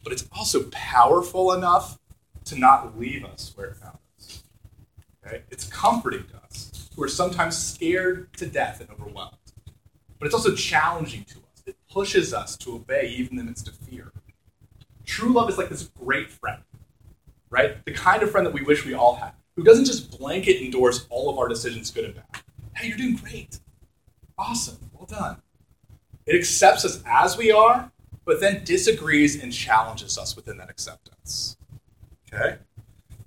but 0.02 0.12
it's 0.12 0.26
also 0.32 0.64
powerful 0.70 1.52
enough 1.52 1.98
to 2.46 2.58
not 2.58 2.98
leave 2.98 3.24
us 3.24 3.52
where 3.54 3.68
it 3.68 3.76
found 3.76 3.98
us. 4.18 4.42
Okay? 5.26 5.42
It's 5.50 5.64
comforting 5.64 6.24
to 6.28 6.37
us 6.44 6.88
who 6.96 7.02
are 7.02 7.08
sometimes 7.08 7.56
scared 7.56 8.32
to 8.35 8.46
death 8.46 8.80
and 8.80 8.90
overwhelmed, 8.90 9.37
but 10.22 10.26
it's 10.26 10.37
also 10.37 10.54
challenging 10.54 11.24
to 11.24 11.38
us. 11.38 11.64
It 11.66 11.76
pushes 11.90 12.32
us 12.32 12.56
to 12.58 12.76
obey 12.76 13.12
even 13.16 13.32
in 13.32 13.38
the 13.38 13.42
midst 13.42 13.66
of 13.66 13.74
fear. 13.74 14.12
True 15.04 15.32
love 15.32 15.50
is 15.50 15.58
like 15.58 15.68
this 15.68 15.90
great 15.98 16.30
friend, 16.30 16.62
right? 17.50 17.85
The 17.85 17.90
kind 17.90 18.22
of 18.22 18.30
friend 18.30 18.46
that 18.46 18.52
we 18.52 18.62
wish 18.62 18.87
we 18.87 18.94
all 18.94 19.16
had, 19.16 19.32
who 19.56 19.64
doesn't 19.64 19.87
just 19.87 20.16
blanket 20.16 20.64
endorse 20.64 21.08
all 21.11 21.28
of 21.28 21.38
our 21.38 21.48
decisions, 21.48 21.90
good 21.90 22.04
and 22.04 22.14
bad. 22.14 22.24
Hey, 22.76 22.87
you're 22.87 22.96
doing 22.96 23.16
great. 23.16 23.58
Awesome. 24.38 24.78
Well 24.92 25.06
done. 25.06 25.42
It 26.24 26.37
accepts 26.37 26.85
us 26.85 27.02
as 27.04 27.37
we 27.37 27.50
are, 27.50 27.90
but 28.24 28.40
then 28.40 28.62
disagrees 28.62 29.42
and 29.42 29.52
challenges 29.52 30.18
us 30.18 30.37
within 30.37 30.56
that 30.58 30.70
acceptance. 30.70 31.56
Okay? 32.32 32.58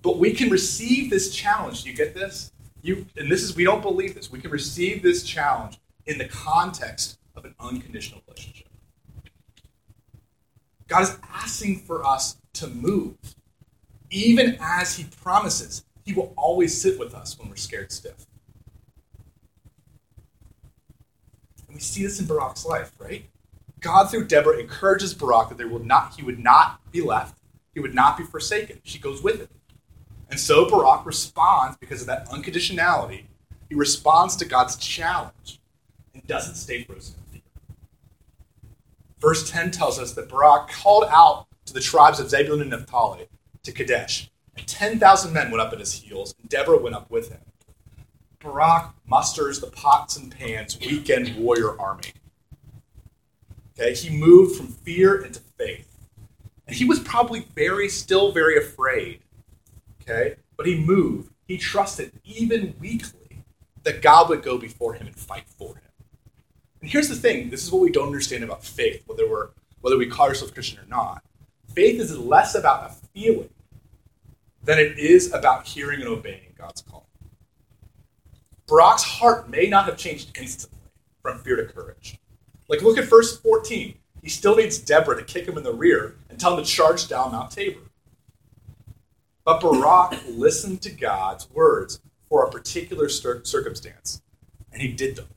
But 0.02 0.18
we 0.18 0.32
can 0.32 0.50
receive 0.50 1.10
this 1.10 1.36
challenge. 1.36 1.84
You 1.84 1.92
get 1.92 2.14
this? 2.14 2.54
You 2.82 3.06
and 3.18 3.30
this 3.30 3.44
is 3.44 3.54
we 3.54 3.66
don't 3.66 3.82
believe 3.82 4.16
this. 4.16 4.32
We 4.32 4.40
can 4.40 4.50
receive 4.50 5.04
this 5.04 5.24
challenge 5.24 5.78
in 6.06 6.18
the 6.18 6.26
context 6.26 7.18
of 7.36 7.46
an 7.46 7.56
unconditional 7.60 8.22
relationship. 8.28 8.68
God 10.88 11.04
is 11.04 11.18
asking 11.34 11.80
for 11.80 12.06
us 12.06 12.38
to 12.54 12.68
move. 12.68 13.16
Even 14.12 14.58
as 14.62 14.96
he 14.96 15.06
promises, 15.22 15.84
he 16.06 16.14
will 16.14 16.34
always 16.38 16.80
sit 16.80 17.00
with 17.00 17.16
us 17.16 17.38
when 17.40 17.50
we're 17.50 17.56
scared 17.56 17.92
stiff. 17.92 18.28
And 21.68 21.76
we 21.76 21.80
see 21.80 22.04
this 22.04 22.20
in 22.20 22.28
Barak's 22.28 22.66
life, 22.66 22.92
right? 23.00 23.26
God 23.80 24.10
through 24.10 24.28
Deborah 24.28 24.58
encourages 24.58 25.14
Barak 25.14 25.50
that 25.50 25.58
there 25.58 25.68
will 25.68 25.84
not, 25.84 26.16
he 26.16 26.24
would 26.24 26.40
not 26.40 26.80
be 26.92 27.02
left, 27.02 27.40
he 27.74 27.80
would 27.80 27.96
not 27.96 28.18
be 28.18 28.24
forsaken. 28.24 28.80
She 28.84 29.00
goes 29.00 29.22
with 29.22 29.40
him. 29.42 29.50
And 30.30 30.40
so 30.40 30.70
Barak 30.70 31.06
responds 31.06 31.78
because 31.78 32.02
of 32.02 32.08
that 32.08 32.28
unconditionality. 32.30 33.26
He 33.70 33.76
responds 33.76 34.36
to 34.38 34.46
God's 34.46 34.76
challenge 34.76 35.60
and 36.16 36.26
doesn't 36.26 36.56
stay 36.56 36.84
frozen 36.84 37.16
in 37.28 37.34
fear. 37.34 37.42
Verse 39.20 39.50
10 39.50 39.70
tells 39.70 40.00
us 40.00 40.14
that 40.14 40.30
Barak 40.30 40.70
called 40.70 41.06
out 41.10 41.46
to 41.66 41.74
the 41.74 41.80
tribes 41.80 42.20
of 42.20 42.30
Zebulun 42.30 42.62
and 42.62 42.72
Naphtali 42.72 43.28
to 43.64 43.72
Kadesh, 43.72 44.32
and 44.58 44.66
10,000 44.66 45.34
men 45.34 45.52
went 45.52 45.62
up 45.62 45.74
at 45.74 45.80
his 45.80 45.94
heels, 45.94 46.34
and 46.42 46.50
Deborah 46.50 46.78
went 46.78 46.96
up 46.96 47.12
with 47.12 47.30
him. 47.30 47.42
Barak 48.40 48.94
musters 49.06 49.60
the 49.60 49.68
pots 49.68 50.16
and 50.18 50.32
pans 50.32 50.80
weekend 50.80 51.36
warrior 51.36 51.80
army. 51.80 52.12
Okay, 53.78 53.94
he 53.94 54.16
moved 54.16 54.56
from 54.56 54.68
fear 54.68 55.22
into 55.22 55.42
faith. 55.58 55.92
And 56.68 56.76
he 56.76 56.86
was 56.86 57.00
probably 57.00 57.48
very, 57.56 57.90
still 57.90 58.32
very 58.32 58.58
afraid. 58.58 59.20
Okay, 60.02 60.36
but 60.56 60.66
he 60.66 60.80
moved. 60.80 61.32
He 61.48 61.58
trusted, 61.58 62.12
even 62.24 62.76
weakly, 62.80 63.44
that 63.84 64.02
God 64.02 64.30
would 64.30 64.44
go 64.44 64.58
before 64.58 64.94
him 64.94 65.08
and 65.08 65.16
fight 65.16 65.46
for 65.48 65.76
him. 65.76 65.85
Here's 66.86 67.10
the 67.10 67.16
thing 67.16 67.50
this 67.50 67.64
is 67.64 67.72
what 67.72 67.82
we 67.82 67.92
don't 67.92 68.08
understand 68.08 68.44
about 68.44 68.64
faith, 68.64 69.04
whether, 69.06 69.30
we're, 69.30 69.50
whether 69.82 69.98
we 69.98 70.08
call 70.08 70.28
ourselves 70.28 70.54
Christian 70.54 70.80
or 70.80 70.88
not. 70.88 71.24
Faith 71.74 72.00
is 72.00 72.18
less 72.18 72.56
about 72.56 72.90
a 72.90 72.94
feeling 73.14 73.50
than 74.64 74.80
it 74.80 74.98
is 74.98 75.34
about 75.34 75.68
hearing 75.68 76.02
and 76.02 76.10
obeying 76.10 76.54
God's 76.58 76.82
call. 76.82 77.08
Barak's 78.68 79.04
heart 79.04 79.50
may 79.50 79.68
not 79.68 79.86
have 79.86 79.98
changed 79.98 80.38
instantly 80.40 80.80
from 81.22 81.40
fear 81.40 81.56
to 81.56 81.66
courage. 81.66 82.18
Like, 82.68 82.82
look 82.82 82.98
at 82.98 83.06
verse 83.06 83.38
14. 83.40 83.96
He 84.22 84.30
still 84.30 84.56
needs 84.56 84.80
Deborah 84.80 85.18
to 85.18 85.24
kick 85.24 85.48
him 85.48 85.58
in 85.58 85.64
the 85.64 85.74
rear 85.74 86.16
and 86.30 86.40
tell 86.40 86.58
him 86.58 86.64
to 86.64 86.70
charge 86.70 87.08
down 87.08 87.32
Mount 87.32 87.52
Tabor. 87.52 87.92
But 89.44 89.62
Barak 89.62 90.24
listened 90.30 90.82
to 90.82 90.92
God's 90.92 91.48
words 91.52 92.00
for 92.28 92.44
a 92.44 92.50
particular 92.50 93.08
circumstance, 93.08 94.22
and 94.72 94.82
he 94.82 94.92
did 94.92 95.16
them. 95.16 95.28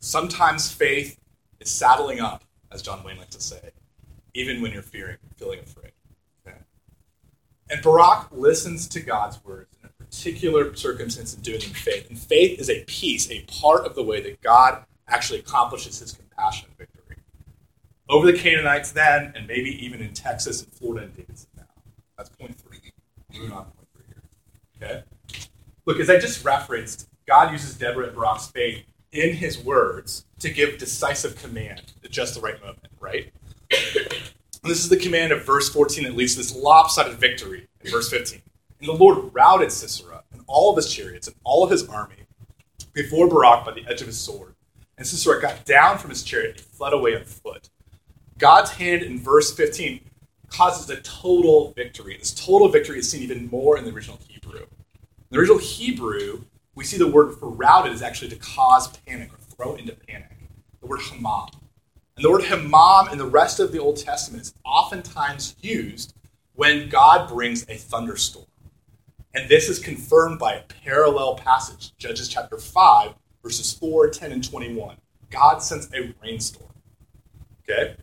Sometimes 0.00 0.72
faith 0.72 1.18
is 1.60 1.70
saddling 1.70 2.20
up, 2.20 2.44
as 2.72 2.82
John 2.82 3.02
Wayne 3.04 3.18
likes 3.18 3.34
to 3.36 3.42
say, 3.42 3.70
even 4.34 4.62
when 4.62 4.72
you're 4.72 4.82
fearing, 4.82 5.16
feeling 5.36 5.58
afraid. 5.60 5.92
Okay? 6.46 6.58
And 7.70 7.82
Barak 7.82 8.28
listens 8.30 8.88
to 8.88 9.00
God's 9.00 9.42
words 9.44 9.76
in 9.82 9.88
a 9.88 9.92
particular 10.04 10.74
circumstance 10.74 11.34
in 11.34 11.40
doing 11.40 11.60
in 11.60 11.68
faith. 11.68 12.08
And 12.08 12.18
faith 12.18 12.58
is 12.58 12.70
a 12.70 12.84
piece, 12.84 13.30
a 13.30 13.42
part 13.42 13.84
of 13.84 13.94
the 13.94 14.02
way 14.02 14.20
that 14.22 14.40
God 14.40 14.84
actually 15.08 15.40
accomplishes 15.40 15.98
his 15.98 16.12
compassion 16.12 16.68
and 16.68 16.78
victory. 16.78 17.16
Over 18.08 18.30
the 18.30 18.38
Canaanites 18.38 18.92
then, 18.92 19.32
and 19.36 19.46
maybe 19.46 19.84
even 19.84 20.00
in 20.00 20.14
Texas 20.14 20.62
and 20.62 20.72
Florida 20.72 21.06
and 21.06 21.16
Davidson 21.16 21.50
now. 21.56 21.64
That's 22.16 22.30
point 22.30 22.56
three. 22.56 22.78
Moving 23.32 23.52
on 23.52 23.64
point 23.64 23.88
three 23.94 24.04
here. 24.08 24.22
Okay? 24.82 25.02
Look, 25.84 26.00
as 26.00 26.08
I 26.08 26.18
just 26.18 26.44
referenced, 26.44 27.08
God 27.26 27.52
uses 27.52 27.76
Deborah 27.76 28.06
and 28.06 28.16
Barak's 28.16 28.48
faith 28.48 28.84
in 29.12 29.34
his 29.34 29.58
words 29.58 30.24
to 30.40 30.50
give 30.50 30.78
decisive 30.78 31.36
command 31.36 31.92
at 32.04 32.10
just 32.10 32.34
the 32.34 32.40
right 32.40 32.60
moment, 32.60 32.88
right? 33.00 33.32
This 34.64 34.82
is 34.82 34.88
the 34.88 34.96
command 34.96 35.32
of 35.32 35.44
verse 35.44 35.68
14 35.68 36.04
that 36.04 36.16
leads 36.16 36.34
to 36.34 36.38
this 36.38 36.54
lopsided 36.54 37.14
victory 37.14 37.68
in 37.80 37.90
verse 37.90 38.10
15. 38.10 38.42
And 38.80 38.88
the 38.88 38.92
Lord 38.92 39.32
routed 39.32 39.72
Sisera 39.72 40.22
and 40.32 40.42
all 40.46 40.70
of 40.70 40.76
his 40.76 40.92
chariots 40.92 41.26
and 41.26 41.36
all 41.44 41.64
of 41.64 41.70
his 41.70 41.88
army 41.88 42.26
before 42.92 43.28
Barak 43.28 43.64
by 43.64 43.72
the 43.72 43.86
edge 43.88 44.00
of 44.00 44.06
his 44.06 44.18
sword. 44.18 44.54
And 44.96 45.06
Sisera 45.06 45.40
got 45.40 45.64
down 45.64 45.98
from 45.98 46.10
his 46.10 46.22
chariot 46.22 46.56
and 46.56 46.60
fled 46.60 46.92
away 46.92 47.16
on 47.16 47.24
foot. 47.24 47.70
God's 48.36 48.72
hand 48.72 49.02
in 49.02 49.18
verse 49.18 49.54
15 49.54 50.00
causes 50.48 50.88
a 50.90 51.00
total 51.02 51.72
victory. 51.72 52.16
This 52.16 52.32
total 52.32 52.68
victory 52.68 52.98
is 52.98 53.10
seen 53.10 53.22
even 53.22 53.48
more 53.48 53.78
in 53.78 53.84
the 53.84 53.92
original 53.92 54.18
Hebrew. 54.28 54.60
In 54.60 54.66
the 55.30 55.38
original 55.38 55.58
Hebrew, 55.58 56.44
we 56.78 56.84
see 56.84 56.96
the 56.96 57.08
word 57.08 57.36
for 57.36 57.50
routed 57.50 57.92
is 57.92 58.02
actually 58.02 58.28
to 58.28 58.36
cause 58.36 58.86
panic 58.98 59.32
or 59.32 59.38
throw 59.38 59.74
into 59.74 59.96
panic. 59.96 60.30
The 60.80 60.86
word 60.86 61.00
hamam. 61.00 61.52
And 62.14 62.24
the 62.24 62.30
word 62.30 62.42
hamam 62.42 63.10
in 63.10 63.18
the 63.18 63.26
rest 63.26 63.58
of 63.58 63.72
the 63.72 63.80
Old 63.80 63.96
Testament 63.96 64.42
is 64.42 64.54
oftentimes 64.64 65.56
used 65.60 66.14
when 66.54 66.88
God 66.88 67.28
brings 67.28 67.68
a 67.68 67.74
thunderstorm. 67.74 68.46
And 69.34 69.48
this 69.48 69.68
is 69.68 69.80
confirmed 69.80 70.38
by 70.38 70.54
a 70.54 70.62
parallel 70.84 71.34
passage, 71.34 71.96
Judges 71.98 72.28
chapter 72.28 72.58
5, 72.58 73.12
verses 73.42 73.72
4, 73.72 74.10
10, 74.10 74.30
and 74.30 74.48
21. 74.48 74.98
God 75.30 75.58
sends 75.58 75.92
a 75.92 76.14
rainstorm. 76.22 76.70
Okay? 77.68 77.96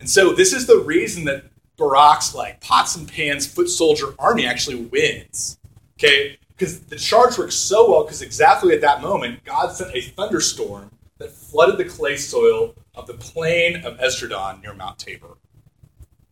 And 0.00 0.10
so 0.10 0.32
this 0.32 0.52
is 0.52 0.66
the 0.66 0.78
reason 0.78 1.24
that 1.26 1.44
Barak's 1.78 2.34
like 2.34 2.60
pots 2.60 2.96
and 2.96 3.06
pans 3.08 3.46
foot 3.46 3.68
soldier 3.68 4.14
army 4.18 4.46
actually 4.46 4.84
wins. 4.86 5.60
Okay? 5.96 6.38
Because 6.56 6.80
the 6.80 6.96
charge 6.96 7.36
works 7.36 7.54
so 7.54 7.90
well 7.90 8.04
because 8.04 8.22
exactly 8.22 8.74
at 8.74 8.80
that 8.80 9.02
moment, 9.02 9.44
God 9.44 9.72
sent 9.72 9.94
a 9.94 10.00
thunderstorm 10.00 10.90
that 11.18 11.30
flooded 11.30 11.78
the 11.78 11.84
clay 11.84 12.16
soil 12.16 12.74
of 12.94 13.06
the 13.06 13.14
plain 13.14 13.84
of 13.84 13.98
Esdraelon 13.98 14.62
near 14.62 14.72
Mount 14.72 14.98
Tabor. 14.98 15.36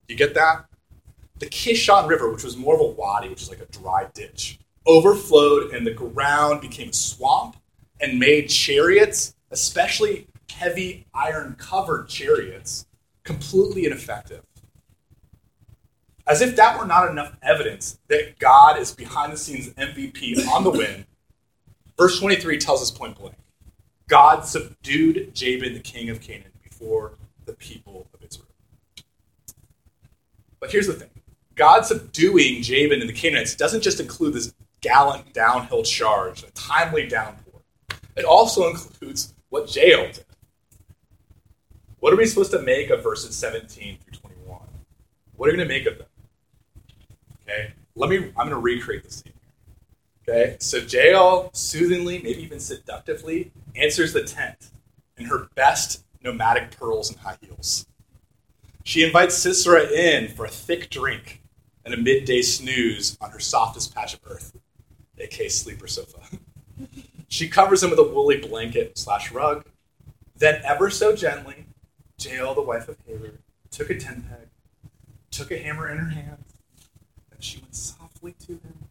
You 0.09 0.17
get 0.17 0.35
that? 0.35 0.67
The 1.39 1.47
Kishon 1.47 2.09
River, 2.09 2.31
which 2.31 2.45
was 2.45 2.57
more 2.57 2.75
of 2.75 2.81
a 2.81 2.85
wadi, 2.85 3.29
which 3.29 3.43
is 3.43 3.51
like 3.51 3.61
a 3.61 3.67
dry 3.67 4.09
ditch, 4.15 4.59
overflowed 4.87 5.75
and 5.75 5.87
the 5.87 5.93
ground 5.93 6.61
became 6.61 6.91
a 6.91 6.93
swamp 6.93 7.57
and 8.01 8.19
made 8.19 8.49
chariots, 8.49 9.35
especially 9.51 10.27
heavy 10.51 11.07
iron 11.13 11.57
covered 11.59 12.09
chariots, 12.09 12.87
completely 13.25 13.85
ineffective. 13.87 14.43
As 16.27 16.41
if 16.41 16.57
that 16.57 16.79
were 16.79 16.87
not 16.87 17.11
enough 17.11 17.37
evidence 17.43 17.99
that 18.09 18.39
God 18.39 18.79
is 18.79 18.93
behind 18.93 19.33
the 19.33 19.37
scenes 19.37 19.69
MVP 19.75 20.47
on 20.49 20.65
the 20.65 20.71
win, 20.71 21.05
verse 21.99 22.19
23 22.19 22.59
tells 22.59 22.81
us 22.81 22.91
point 22.91 23.19
blank 23.19 23.37
God 24.09 24.45
subdued 24.45 25.35
Jabin, 25.35 25.75
the 25.75 25.81
king 25.81 26.09
of 26.11 26.21
Canaan, 26.21 26.53
before 26.63 27.13
the 27.45 27.55
people 27.55 28.07
of 28.15 28.23
Israel. 28.23 28.49
But 30.61 30.73
here's 30.73 30.87
the 30.87 30.95
thing 30.95 31.11
God 31.55 31.85
subduing 31.85 32.63
Jabin 32.63 33.01
and 33.01 33.09
the 33.09 33.15
Canaanites 33.15 33.55
doesn't 33.55 33.83
just 33.83 34.01
include 34.01 34.35
this 34.35 34.55
gallant 34.81 35.33
downhill 35.33 35.83
charge, 35.83 36.43
a 36.43 36.51
timely 36.53 37.07
downpour. 37.07 37.61
It 38.17 38.25
also 38.25 38.69
includes 38.69 39.35
what 39.51 39.75
Jael 39.75 40.07
did. 40.07 40.25
What 42.01 42.13
are 42.13 42.17
we 42.17 42.27
supposed 42.27 42.51
to 42.53 42.61
make 42.61 42.91
of 42.91 43.03
verses 43.03 43.35
17 43.37 43.99
through 43.99 44.19
21? 44.19 44.59
What 45.37 45.49
are 45.49 45.53
we 45.53 45.57
going 45.57 45.69
to 45.69 45.75
make 45.75 45.87
of 45.87 45.99
them? 45.99 46.07
Okay, 47.49 47.73
let 47.95 48.11
me, 48.11 48.17
I'm 48.37 48.49
going 48.49 48.51
to 48.51 48.59
recreate 48.59 49.05
the 49.05 49.11
scene. 49.11 49.33
Okay, 50.27 50.57
so 50.59 50.79
Jael 50.79 51.51
soothingly, 51.53 52.21
maybe 52.23 52.43
even 52.43 52.59
seductively, 52.59 53.53
answers 53.77 54.13
the 54.13 54.25
tent 54.25 54.71
in 55.19 55.27
her 55.27 55.49
best 55.55 56.05
nomadic 56.23 56.71
pearls 56.71 57.11
and 57.11 57.19
high 57.19 57.37
heels. 57.43 57.87
She 58.85 59.05
invites 59.05 59.35
Sisera 59.35 59.85
in 59.85 60.29
for 60.29 60.47
a 60.47 60.51
thick 60.51 60.91
drink 60.91 61.43
and 61.85 61.93
a 61.93 61.97
midday 61.97 62.43
snooze 62.43 63.17
on 63.21 63.31
her 63.31 63.41
softest 63.41 63.95
patch 63.95 64.15
of 64.15 64.21
earth, 64.27 64.57
aka 65.19 65.49
sleeper 65.49 65.87
sofa. 65.87 66.21
she 67.29 67.49
covers 67.49 67.83
him 67.83 67.91
with 67.91 67.99
a 67.99 68.03
woolly 68.03 68.39
blanket 68.39 68.97
slash 68.99 69.31
rug. 69.31 69.65
Then, 70.37 70.61
ever 70.65 70.91
so 70.91 71.15
gently, 71.15 71.67
Jael, 72.19 72.55
the 72.55 72.63
wife 72.63 72.89
of 72.89 72.97
Heber, 73.07 73.33
took 73.71 73.91
a 73.91 73.99
tent 73.99 74.29
peg, 74.29 74.49
took 75.31 75.51
a 75.51 75.59
hammer 75.59 75.89
in 75.89 75.99
her 75.99 76.11
hand, 76.11 76.39
and 76.39 76.54
she 77.45 77.59
went 77.61 77.75
softly 77.75 78.35
to 78.47 78.53
him 78.53 78.85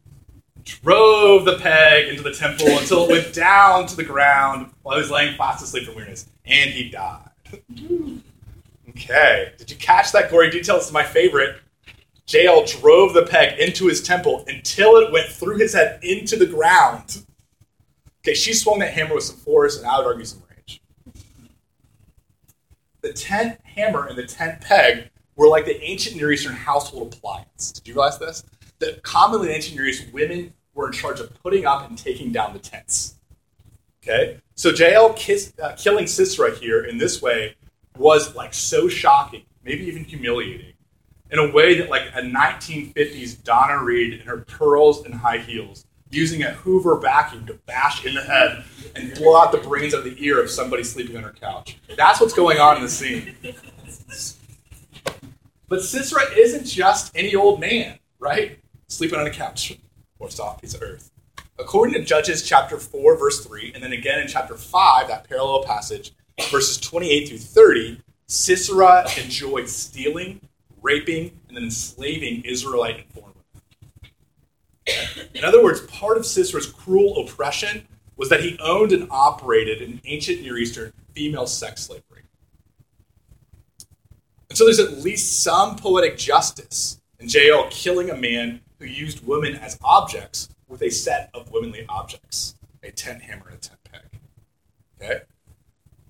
drove 0.63 1.45
the 1.45 1.57
peg 1.57 2.09
into 2.09 2.23
the 2.23 2.33
temple 2.33 2.67
until 2.67 3.03
it 3.03 3.09
went 3.09 3.33
down 3.33 3.85
to 3.87 3.95
the 3.95 4.03
ground 4.03 4.71
while 4.81 4.95
he 4.95 5.01
was 5.01 5.11
laying 5.11 5.35
fast 5.35 5.63
asleep 5.63 5.85
from 5.85 5.95
weariness, 5.95 6.27
and 6.45 6.69
he 6.71 6.89
died. 6.89 7.29
okay, 8.89 9.53
did 9.57 9.69
you 9.69 9.77
catch 9.77 10.11
that 10.11 10.29
gory 10.29 10.49
detail? 10.49 10.75
This 10.75 10.87
is 10.87 10.93
my 10.93 11.03
favorite. 11.03 11.59
Jael 12.27 12.65
drove 12.65 13.13
the 13.13 13.25
peg 13.25 13.59
into 13.59 13.87
his 13.87 14.01
temple 14.01 14.45
until 14.47 14.95
it 14.95 15.11
went 15.11 15.29
through 15.29 15.57
his 15.57 15.73
head 15.73 15.99
into 16.03 16.37
the 16.37 16.45
ground. 16.45 17.23
Okay, 18.21 18.33
she 18.33 18.53
swung 18.53 18.79
that 18.79 18.93
hammer 18.93 19.15
with 19.15 19.25
some 19.25 19.35
force, 19.35 19.77
and 19.77 19.85
I 19.85 19.97
would 19.97 20.07
argue 20.07 20.23
some 20.23 20.41
range. 20.49 20.81
The 23.01 23.11
tent 23.11 23.59
hammer 23.63 24.07
and 24.07 24.17
the 24.17 24.25
tent 24.25 24.61
peg 24.61 25.09
were 25.35 25.47
like 25.47 25.65
the 25.65 25.81
ancient 25.81 26.15
Near 26.15 26.31
Eastern 26.31 26.53
household 26.53 27.13
appliance. 27.13 27.71
Did 27.71 27.87
you 27.87 27.93
realize 27.93 28.19
this? 28.19 28.43
That 28.79 29.03
commonly 29.03 29.49
in 29.49 29.55
ancient 29.55 29.75
Near 29.75 29.85
East, 29.85 30.11
women 30.13 30.53
were 30.73 30.87
in 30.87 30.93
charge 30.93 31.19
of 31.19 31.33
putting 31.41 31.65
up 31.65 31.87
and 31.87 31.97
taking 31.97 32.31
down 32.31 32.53
the 32.53 32.59
tents. 32.59 33.15
Okay, 34.03 34.41
so 34.55 34.69
Jael 34.69 35.13
kiss, 35.13 35.53
uh, 35.61 35.73
killing 35.77 36.07
Sisera 36.07 36.53
here 36.53 36.83
in 36.83 36.97
this 36.97 37.21
way 37.21 37.55
was 37.97 38.35
like 38.35 38.53
so 38.53 38.89
shocking, 38.89 39.43
maybe 39.63 39.85
even 39.85 40.03
humiliating, 40.03 40.73
in 41.31 41.39
a 41.39 41.49
way 41.51 41.75
that 41.75 41.89
like 41.89 42.03
a 42.13 42.21
1950s 42.21 43.41
Donna 43.43 43.81
Reed 43.81 44.13
in 44.13 44.19
her 44.27 44.39
pearls 44.39 45.05
and 45.05 45.13
high 45.13 45.37
heels 45.37 45.85
using 46.09 46.43
a 46.43 46.51
Hoover 46.51 46.97
vacuum 46.97 47.45
to 47.47 47.53
bash 47.65 48.05
in 48.05 48.13
the 48.13 48.21
head 48.21 48.63
and 48.95 49.13
blow 49.15 49.37
out 49.41 49.51
the 49.51 49.57
brains 49.57 49.93
out 49.93 49.99
of 49.99 50.03
the 50.05 50.23
ear 50.23 50.41
of 50.41 50.49
somebody 50.49 50.83
sleeping 50.83 51.17
on 51.17 51.23
her 51.23 51.31
couch. 51.31 51.77
That's 51.97 52.19
what's 52.19 52.33
going 52.33 52.59
on 52.59 52.77
in 52.77 52.83
the 52.83 52.89
scene. 52.89 53.35
But 55.73 55.81
Sisera 55.81 56.21
isn't 56.37 56.65
just 56.65 57.11
any 57.15 57.33
old 57.33 57.59
man, 57.59 57.97
right? 58.19 58.59
Sleeping 58.89 59.17
on 59.17 59.25
a 59.25 59.31
couch 59.31 59.75
or 60.19 60.29
soft 60.29 60.61
piece 60.61 60.75
of 60.75 60.83
earth. 60.83 61.09
According 61.57 61.95
to 61.95 62.03
Judges 62.03 62.43
chapter 62.43 62.77
4, 62.77 63.17
verse 63.17 63.43
3, 63.43 63.71
and 63.73 63.83
then 63.83 63.91
again 63.91 64.19
in 64.19 64.27
chapter 64.27 64.53
5, 64.53 65.07
that 65.07 65.27
parallel 65.27 65.63
passage, 65.63 66.11
verses 66.51 66.77
28 66.77 67.27
through 67.27 67.39
30, 67.39 68.01
Sisera 68.27 69.07
enjoyed 69.19 69.67
stealing, 69.67 70.47
raping, 70.83 71.39
and 71.47 71.57
then 71.57 71.63
enslaving 71.63 72.43
Israelite 72.43 73.07
foreign. 73.11 73.33
In 75.33 75.43
other 75.43 75.63
words, 75.63 75.81
part 75.87 76.17
of 76.17 76.27
Sisera's 76.27 76.67
cruel 76.67 77.25
oppression 77.25 77.87
was 78.15 78.29
that 78.29 78.41
he 78.41 78.59
owned 78.59 78.91
and 78.91 79.07
operated 79.09 79.81
an 79.81 80.01
ancient 80.05 80.43
Near 80.43 80.59
Eastern 80.59 80.93
female 81.15 81.47
sex 81.47 81.81
slavery. 81.81 82.12
And 84.53 84.57
so 84.59 84.65
there's 84.65 84.79
at 84.79 84.99
least 84.99 85.41
some 85.41 85.77
poetic 85.77 86.15
justice 86.15 87.01
in 87.17 87.27
Jael 87.27 87.69
killing 87.71 88.11
a 88.11 88.15
man 88.15 88.61
who 88.77 88.85
used 88.85 89.25
women 89.25 89.55
as 89.55 89.79
objects 89.83 90.47
with 90.67 90.83
a 90.83 90.91
set 90.91 91.31
of 91.33 91.49
womanly 91.49 91.87
objects 91.89 92.55
a 92.83 92.91
tent 92.91 93.23
hammer 93.23 93.47
and 93.47 93.57
a 93.57 93.59
tent 93.59 93.79
peg. 93.83 94.19
Okay? 95.01 95.21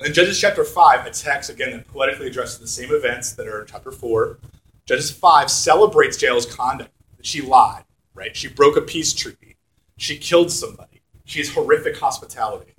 And 0.01 0.13
Judges 0.13 0.41
chapter 0.41 0.65
5, 0.65 1.05
a 1.05 1.11
text 1.11 1.51
again 1.51 1.71
that 1.71 1.87
poetically 1.87 2.27
addresses 2.27 2.59
the 2.59 2.67
same 2.67 2.91
events 2.91 3.31
that 3.31 3.47
are 3.47 3.61
in 3.61 3.67
chapter 3.67 3.93
4. 3.93 4.39
Judges 4.85 5.09
5 5.09 5.49
celebrates 5.49 6.21
Jael's 6.21 6.45
conduct. 6.45 6.91
That 7.15 7.25
she 7.25 7.39
lied, 7.39 7.85
right? 8.13 8.35
She 8.35 8.49
broke 8.49 8.75
a 8.75 8.81
peace 8.81 9.13
treaty. 9.13 9.55
She 9.95 10.17
killed 10.17 10.51
somebody. 10.51 11.01
She 11.23 11.39
has 11.39 11.53
horrific 11.53 11.97
hospitality. 11.97 12.73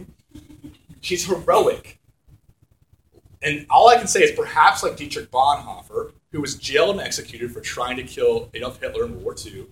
She's 1.01 1.25
heroic. 1.25 2.01
And 3.45 3.67
all 3.69 3.89
I 3.89 3.99
can 3.99 4.07
say 4.07 4.23
is 4.23 4.33
perhaps 4.33 4.83
like 4.83 4.97
Dietrich 4.97 5.31
Bonhoeffer, 5.31 6.13
who 6.33 6.41
was 6.41 6.57
jailed 6.57 6.97
and 6.97 7.01
executed 7.01 7.53
for 7.53 7.61
trying 7.61 7.97
to 7.99 8.03
kill 8.03 8.49
Adolf 8.55 8.81
Hitler 8.81 9.05
in 9.05 9.13
World 9.13 9.25
War 9.25 9.37
II, 9.47 9.67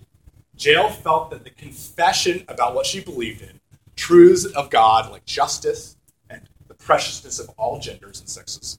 Jael 0.55 0.89
felt 0.89 1.31
that 1.31 1.43
the 1.43 1.49
confession 1.49 2.45
about 2.47 2.75
what 2.75 2.85
she 2.85 2.99
believed 3.01 3.41
in, 3.41 3.59
truths 3.95 4.45
of 4.45 4.69
God 4.69 5.11
like 5.11 5.25
justice 5.25 5.97
and 6.29 6.47
the 6.67 6.75
preciousness 6.75 7.39
of 7.39 7.49
all 7.57 7.79
genders 7.79 8.19
and 8.19 8.29
sexes, 8.29 8.77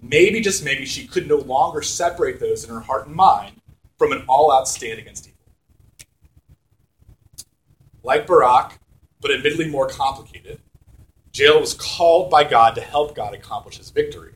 maybe, 0.00 0.40
just 0.40 0.64
maybe, 0.64 0.86
she 0.86 1.08
could 1.08 1.28
no 1.28 1.38
longer 1.38 1.82
separate 1.82 2.38
those 2.38 2.62
in 2.62 2.70
her 2.70 2.80
heart 2.80 3.08
and 3.08 3.16
mind 3.16 3.60
from 3.98 4.12
an 4.12 4.22
all 4.28 4.52
out 4.52 4.68
stand 4.68 5.00
against 5.00 5.26
evil. 5.26 5.38
Like 8.04 8.28
Barak, 8.28 8.78
but 9.20 9.32
admittedly 9.32 9.68
more 9.68 9.88
complicated, 9.88 10.60
Jael 11.38 11.60
was 11.60 11.74
called 11.74 12.30
by 12.30 12.42
God 12.42 12.74
to 12.74 12.80
help 12.80 13.14
God 13.14 13.32
accomplish 13.32 13.78
his 13.78 13.90
victory. 13.90 14.32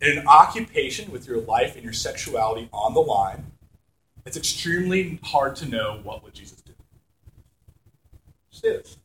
In 0.00 0.16
an 0.16 0.26
occupation 0.26 1.12
with 1.12 1.28
your 1.28 1.40
life 1.42 1.74
and 1.74 1.84
your 1.84 1.92
sexuality 1.92 2.70
on 2.72 2.94
the 2.94 3.00
line, 3.00 3.52
it's 4.24 4.36
extremely 4.36 5.20
hard 5.22 5.56
to 5.56 5.66
know 5.66 6.00
what 6.02 6.22
would 6.24 6.32
Jesus 6.32 6.62
do. 6.62 6.72
Just 8.50 8.64
is. 8.64 8.96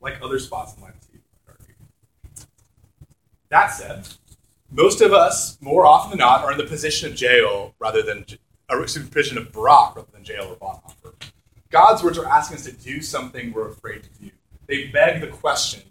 Like 0.00 0.22
other 0.22 0.38
spots 0.38 0.76
in 0.76 0.82
life. 0.82 0.94
That 3.50 3.68
said, 3.68 4.08
most 4.70 5.00
of 5.00 5.12
us, 5.12 5.60
more 5.60 5.86
often 5.86 6.10
than 6.10 6.18
not, 6.18 6.42
are 6.42 6.50
in 6.50 6.58
the 6.58 6.64
position 6.64 7.12
of 7.12 7.20
Jael 7.20 7.72
rather 7.78 8.02
than 8.02 8.24
excuse, 8.68 9.08
position 9.08 9.38
of 9.38 9.52
Barak 9.52 9.94
rather 9.94 10.10
than 10.10 10.24
Jael 10.24 10.48
or 10.48 10.56
Bonhoeffer. 10.56 11.14
God's 11.70 12.02
words 12.02 12.18
are 12.18 12.26
asking 12.26 12.56
us 12.56 12.64
to 12.64 12.72
do 12.72 13.00
something 13.00 13.52
we're 13.52 13.68
afraid 13.68 14.02
to 14.02 14.08
do. 14.20 14.30
They 14.66 14.88
beg 14.88 15.20
the 15.20 15.28
question: 15.28 15.82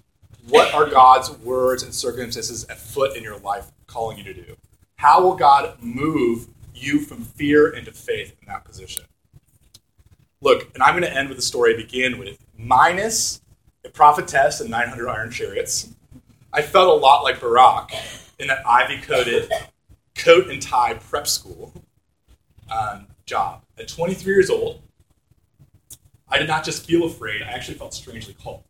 What 0.47 0.73
are 0.73 0.89
God's 0.89 1.31
words 1.39 1.83
and 1.83 1.93
circumstances 1.93 2.65
at 2.65 2.77
foot 2.77 3.15
in 3.15 3.23
your 3.23 3.37
life 3.39 3.71
calling 3.87 4.17
you 4.17 4.23
to 4.23 4.33
do? 4.33 4.55
How 4.95 5.21
will 5.21 5.35
God 5.35 5.81
move 5.81 6.47
you 6.73 6.99
from 6.99 7.23
fear 7.23 7.69
into 7.69 7.91
faith 7.91 8.35
in 8.41 8.47
that 8.47 8.65
position? 8.65 9.03
Look, 10.41 10.73
and 10.73 10.83
I'm 10.83 10.99
going 10.99 11.09
to 11.09 11.17
end 11.17 11.29
with 11.29 11.37
a 11.37 11.43
story 11.43 11.73
I 11.73 11.77
began 11.77 12.17
with. 12.17 12.37
Minus 12.57 13.41
a 13.85 13.89
prophetess 13.89 14.61
and 14.61 14.69
900 14.69 15.09
iron 15.09 15.31
chariots, 15.31 15.89
I 16.51 16.61
felt 16.61 16.89
a 16.89 17.01
lot 17.01 17.23
like 17.23 17.39
Barak 17.39 17.91
in 18.39 18.47
that 18.47 18.65
ivy 18.65 19.01
coated 19.01 19.51
coat 20.15 20.49
and 20.49 20.61
tie 20.61 20.95
prep 20.95 21.27
school 21.27 21.73
um, 22.71 23.07
job. 23.25 23.63
At 23.77 23.87
23 23.87 24.33
years 24.33 24.49
old, 24.49 24.81
I 26.33 26.39
did 26.39 26.47
not 26.47 26.65
just 26.65 26.87
feel 26.87 27.05
afraid, 27.05 27.43
I 27.43 27.51
actually 27.51 27.77
felt 27.77 27.93
strangely 27.93 28.33
calm 28.33 28.61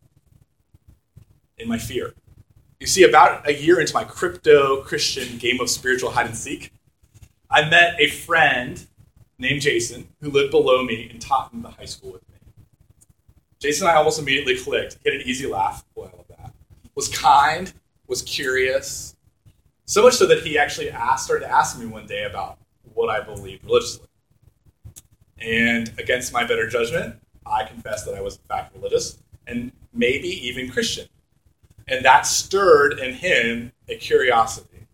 in 1.58 1.70
my 1.70 1.78
fear. 1.78 2.14
You 2.82 2.88
see, 2.88 3.04
about 3.04 3.48
a 3.48 3.54
year 3.54 3.80
into 3.80 3.94
my 3.94 4.04
crypto 4.04 4.82
Christian 4.82 5.38
game 5.38 5.62
of 5.62 5.70
spiritual 5.70 6.12
hide 6.12 6.26
and 6.26 6.36
seek, 6.36 6.74
I 7.50 7.70
met 7.70 7.96
a 8.00 8.10
friend 8.10 8.86
named 9.40 9.62
Jason 9.62 10.10
who 10.20 10.30
lived 10.30 10.52
below 10.52 10.84
me 10.84 11.08
and 11.10 11.22
taught 11.22 11.54
in 11.54 11.62
the 11.62 11.70
high 11.70 11.86
school 11.86 12.12
with 12.12 12.28
me. 12.28 12.36
Jason 13.62 13.88
and 13.88 13.96
I 13.96 13.98
almost 13.98 14.20
immediately 14.20 14.58
clicked. 14.58 14.98
Had 15.06 15.14
an 15.14 15.22
easy 15.22 15.48
laugh. 15.48 15.86
Boy, 15.96 16.10
I 16.14 16.18
love 16.18 16.28
that. 16.28 16.54
Was 16.96 17.08
kind, 17.08 17.72
was 18.08 18.24
curious, 18.24 19.16
so 19.86 20.04
much 20.04 20.16
so 20.16 20.26
that 20.26 20.40
he 20.40 20.58
actually 20.58 20.92
asked, 20.92 21.24
started 21.24 21.50
asking 21.50 21.86
me 21.86 21.88
one 21.88 22.08
day 22.08 22.26
about 22.26 22.58
what 22.94 23.10
I 23.10 23.22
believed 23.22 23.64
religiously. 23.64 24.08
And 25.38 25.94
against 25.98 26.34
my 26.34 26.44
better 26.44 26.68
judgment, 26.68 27.23
I 27.46 27.66
confessed 27.66 28.06
that 28.06 28.16
I 28.16 28.22
was 28.22 28.36
in 28.36 28.44
fact 28.44 28.76
religious 28.76 29.18
and 29.48 29.72
maybe 29.94 30.28
even 30.48 30.72
Christian. 30.72 31.08
And 31.88 32.04
that 32.06 32.26
stirred 32.26 33.00
in 33.00 33.14
him 33.14 33.72
a 33.90 33.96
curiosity. 33.96 34.88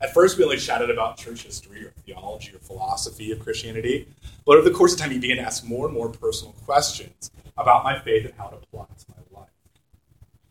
At 0.00 0.14
first, 0.14 0.38
we 0.38 0.44
only 0.44 0.58
chatted 0.58 0.90
about 0.90 1.16
church 1.16 1.42
history 1.42 1.84
or 1.84 1.90
theology 2.06 2.54
or 2.54 2.58
philosophy 2.58 3.32
of 3.32 3.40
Christianity, 3.40 4.08
but 4.46 4.56
over 4.56 4.68
the 4.68 4.74
course 4.74 4.92
of 4.92 5.00
time, 5.00 5.10
he 5.10 5.18
began 5.18 5.38
to 5.38 5.42
ask 5.42 5.64
more 5.64 5.86
and 5.86 5.94
more 5.94 6.08
personal 6.08 6.52
questions 6.64 7.32
about 7.56 7.82
my 7.82 7.98
faith 7.98 8.24
and 8.24 8.34
how 8.38 8.48
it 8.48 8.54
applied 8.54 8.96
to 8.98 9.06
my 9.10 9.40
life. 9.40 9.50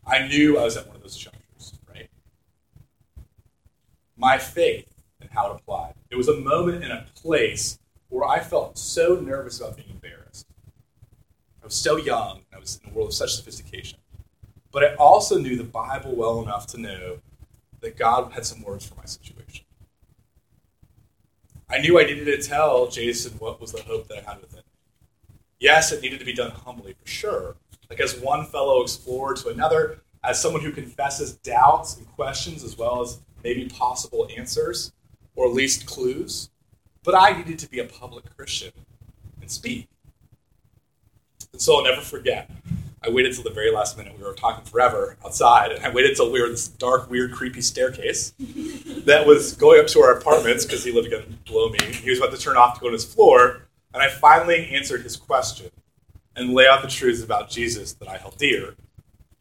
I 0.06 0.28
knew 0.28 0.58
I 0.58 0.64
was 0.64 0.76
at 0.76 0.86
one 0.86 0.96
of 0.96 1.02
those 1.02 1.16
junctures, 1.16 1.78
right? 1.88 2.10
My 4.16 4.36
faith 4.36 4.92
and 5.20 5.30
how 5.30 5.50
it 5.50 5.54
applied. 5.56 5.94
It 6.10 6.16
was 6.16 6.28
a 6.28 6.36
moment 6.36 6.84
and 6.84 6.92
a 6.92 7.06
place 7.14 7.78
where 8.10 8.28
I 8.28 8.40
felt 8.40 8.76
so 8.78 9.14
nervous 9.14 9.60
about 9.60 9.76
being 9.76 9.90
embarrassed. 9.90 10.17
I 11.68 11.70
was 11.70 11.76
so 11.76 11.98
young, 11.98 12.40
I 12.50 12.58
was 12.58 12.80
in 12.82 12.90
a 12.90 12.94
world 12.94 13.08
of 13.08 13.14
such 13.14 13.34
sophistication. 13.34 13.98
But 14.72 14.84
I 14.84 14.94
also 14.94 15.36
knew 15.36 15.54
the 15.54 15.64
Bible 15.64 16.16
well 16.16 16.40
enough 16.42 16.66
to 16.68 16.80
know 16.80 17.18
that 17.82 17.98
God 17.98 18.32
had 18.32 18.46
some 18.46 18.62
words 18.62 18.86
for 18.86 18.94
my 18.94 19.04
situation. 19.04 19.66
I 21.68 21.76
knew 21.76 22.00
I 22.00 22.04
needed 22.04 22.24
to 22.24 22.38
tell 22.38 22.88
Jason 22.88 23.32
what 23.32 23.60
was 23.60 23.72
the 23.72 23.82
hope 23.82 24.08
that 24.08 24.16
I 24.16 24.30
had 24.30 24.40
with 24.40 24.52
within. 24.52 24.62
Yes, 25.60 25.92
it 25.92 26.00
needed 26.00 26.20
to 26.20 26.24
be 26.24 26.32
done 26.32 26.52
humbly, 26.52 26.94
for 26.94 27.06
sure. 27.06 27.56
Like 27.90 28.00
as 28.00 28.18
one 28.18 28.46
fellow 28.46 28.80
explorer 28.80 29.34
to 29.34 29.50
another, 29.50 30.00
as 30.24 30.40
someone 30.40 30.62
who 30.62 30.72
confesses 30.72 31.34
doubts 31.34 31.98
and 31.98 32.08
questions, 32.14 32.64
as 32.64 32.78
well 32.78 33.02
as 33.02 33.20
maybe 33.44 33.68
possible 33.68 34.26
answers, 34.34 34.90
or 35.36 35.48
at 35.48 35.52
least 35.52 35.84
clues. 35.84 36.48
But 37.02 37.14
I 37.14 37.36
needed 37.36 37.58
to 37.58 37.68
be 37.68 37.80
a 37.80 37.84
public 37.84 38.24
Christian 38.34 38.72
and 39.42 39.50
speak. 39.50 39.86
And 41.58 41.62
so 41.64 41.74
I'll 41.74 41.82
never 41.82 42.00
forget 42.00 42.48
I 43.04 43.10
waited 43.10 43.34
till 43.34 43.42
the 43.42 43.50
very 43.50 43.72
last 43.72 43.98
minute. 43.98 44.16
We 44.16 44.22
were 44.22 44.32
talking 44.32 44.64
forever 44.64 45.16
outside, 45.24 45.72
and 45.72 45.84
I 45.84 45.90
waited 45.90 46.14
till 46.14 46.30
we 46.30 46.40
were 46.40 46.46
in 46.46 46.52
this 46.52 46.68
dark, 46.68 47.10
weird, 47.10 47.32
creepy 47.32 47.62
staircase 47.62 48.32
that 48.38 49.26
was 49.26 49.54
going 49.54 49.80
up 49.80 49.88
to 49.88 50.00
our 50.00 50.12
apartments 50.12 50.64
because 50.64 50.84
he 50.84 50.92
lived 50.92 51.08
again 51.08 51.36
below 51.46 51.68
me. 51.68 51.78
He 51.80 52.10
was 52.10 52.20
about 52.20 52.30
to 52.30 52.38
turn 52.38 52.56
off 52.56 52.74
to 52.74 52.80
go 52.80 52.86
to 52.86 52.92
his 52.92 53.04
floor, 53.04 53.62
and 53.92 54.00
I 54.00 54.08
finally 54.08 54.68
answered 54.68 55.02
his 55.02 55.16
question 55.16 55.72
and 56.36 56.54
lay 56.54 56.68
out 56.68 56.82
the 56.82 56.88
truths 56.88 57.24
about 57.24 57.50
Jesus 57.50 57.92
that 57.94 58.06
I 58.06 58.18
held 58.18 58.38
dear. 58.38 58.76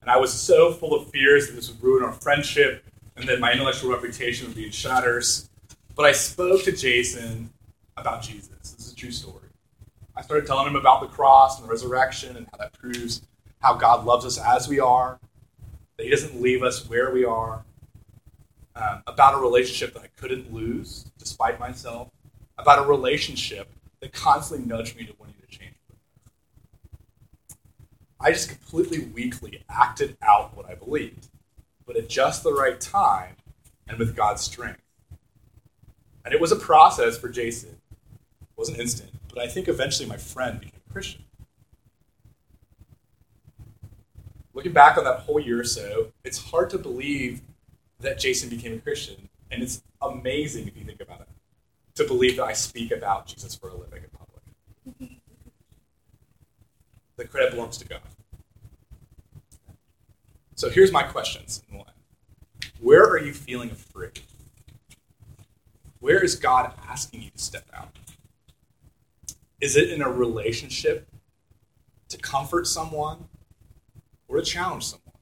And 0.02 0.10
I 0.10 0.18
was 0.18 0.34
so 0.34 0.74
full 0.74 0.96
of 0.96 1.12
fears 1.12 1.48
that 1.48 1.54
this 1.54 1.70
would 1.70 1.84
ruin 1.84 2.04
our 2.04 2.14
friendship 2.14 2.84
and 3.16 3.30
that 3.30 3.40
my 3.40 3.52
intellectual 3.52 3.92
reputation 3.92 4.48
would 4.48 4.56
be 4.56 4.66
in 4.66 4.72
shatters. 4.72 5.52
But 5.96 6.08
I 6.08 6.14
spoke 6.14 6.64
to 6.64 6.72
Jason 6.72 7.52
about 7.96 8.24
Jesus. 8.24 8.50
This 8.50 8.88
is 8.88 8.92
a 8.92 8.96
true 8.96 9.12
story. 9.12 9.47
I 10.18 10.22
started 10.22 10.48
telling 10.48 10.66
him 10.66 10.76
about 10.76 11.02
the 11.02 11.08
cross 11.08 11.60
and 11.60 11.68
the 11.68 11.72
resurrection 11.72 12.36
and 12.36 12.48
how 12.52 12.58
that 12.58 12.74
proves 12.74 13.22
how 13.60 13.76
God 13.76 14.04
loves 14.04 14.26
us 14.26 14.40
as 14.40 14.68
we 14.68 14.80
are, 14.80 15.20
that 15.96 16.04
He 16.04 16.10
doesn't 16.10 16.42
leave 16.42 16.64
us 16.64 16.90
where 16.90 17.12
we 17.12 17.24
are, 17.24 17.64
um, 18.76 19.04
about 19.06 19.36
a 19.36 19.38
relationship 19.38 19.94
that 19.94 20.02
I 20.02 20.08
couldn't 20.20 20.52
lose 20.52 21.06
despite 21.20 21.60
myself, 21.60 22.10
about 22.58 22.80
a 22.80 22.88
relationship 22.88 23.70
that 24.00 24.12
constantly 24.12 24.66
nudged 24.66 24.98
me 24.98 25.06
to 25.06 25.14
want 25.20 25.34
you 25.36 25.46
to 25.48 25.60
change. 25.60 25.76
I 28.20 28.32
just 28.32 28.50
completely 28.50 29.06
weakly 29.06 29.64
acted 29.70 30.18
out 30.24 30.58
what 30.58 30.68
I 30.68 30.74
believed, 30.74 31.28
but 31.86 31.96
at 31.96 32.10
just 32.10 32.42
the 32.42 32.54
right 32.54 32.80
time 32.82 33.36
and 33.88 34.00
with 34.00 34.16
God's 34.16 34.42
strength. 34.42 34.82
And 36.26 36.34
it 36.34 36.42
was 36.42 36.52
a 36.52 36.56
process 36.56 37.18
for 37.18 37.30
Jason. 37.30 37.70
It 37.70 38.58
wasn't 38.58 38.80
instant, 38.80 39.12
but 39.38 39.46
I 39.46 39.50
think 39.50 39.68
eventually 39.68 40.10
my 40.10 40.18
friend 40.18 40.60
became 40.60 40.82
a 40.90 40.92
Christian. 40.92 41.24
looking 44.56 44.74
back 44.74 44.98
on 44.98 45.04
that 45.04 45.20
whole 45.20 45.40
year 45.40 45.60
or 45.60 45.64
so, 45.64 46.12
it's 46.24 46.40
hard 46.40 46.72
to 46.72 46.80
believe 46.80 47.42
that 48.00 48.18
Jason 48.18 48.50
became 48.50 48.74
a 48.74 48.80
Christian. 48.80 49.30
And 49.52 49.62
it's 49.62 49.84
amazing 50.02 50.68
if 50.68 50.76
you 50.76 50.84
think 50.84 51.00
about 51.00 51.22
it 51.22 51.28
to 51.94 52.06
believe 52.06 52.38
that 52.38 52.46
I 52.46 52.54
speak 52.54 52.92
about 52.92 53.28
Jesus 53.28 53.54
for 53.54 53.70
a 53.70 53.76
living 53.76 54.02
in 54.04 54.10
public. 54.10 55.20
the 57.18 57.26
credit 57.26 57.52
belongs 57.52 57.78
to 57.78 57.88
God. 57.88 58.02
So 60.56 60.72
here's 60.72 60.92
my 60.92 61.04
questions. 61.04 61.62
Where 62.80 63.04
are 63.04 63.20
you 63.20 63.36
feeling 63.36 63.70
afraid? 63.70 64.22
Where 66.00 66.24
is 66.24 66.36
God 66.36 66.74
asking 66.90 67.22
you 67.22 67.30
to 67.30 67.38
step 67.38 67.70
out? 67.76 67.96
Is 69.60 69.76
it 69.76 69.90
in 69.90 70.02
a 70.02 70.10
relationship 70.10 71.10
to 72.10 72.18
comfort 72.18 72.68
someone 72.68 73.28
or 74.28 74.38
to 74.38 74.44
challenge 74.44 74.86
someone? 74.86 75.16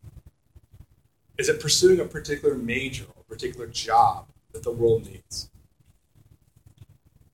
Is 1.38 1.48
it 1.50 1.62
pursuing 1.62 2.00
a 2.00 2.06
particular 2.06 2.56
major 2.56 3.06
or 3.16 3.24
particular 3.24 3.68
job 3.68 4.28
that 4.52 4.64
the 4.64 4.72
world 4.72 5.06
needs? 5.06 5.50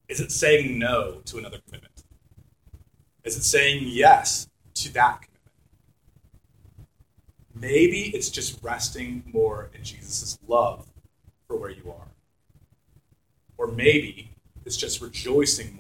Is 0.08 0.20
it 0.20 0.32
saying 0.32 0.78
no 0.78 1.22
to 1.26 1.38
another 1.38 1.60
commitment? 1.66 2.04
Is 3.24 3.38
it 3.38 3.44
saying 3.44 3.84
yes 3.86 4.48
to 4.76 4.94
that 4.94 5.22
commitment? 5.22 5.30
Maybe 7.56 8.10
it's 8.16 8.30
just 8.30 8.62
resting 8.64 9.24
more 9.32 9.70
in 9.74 9.84
Jesus' 9.84 10.38
love 10.48 10.88
for 11.48 11.56
where 11.56 11.70
you 11.70 11.92
are. 11.92 12.08
Or 13.58 13.68
maybe 13.68 14.32
it's 14.66 14.78
just 14.78 15.02
rejoicing 15.02 15.76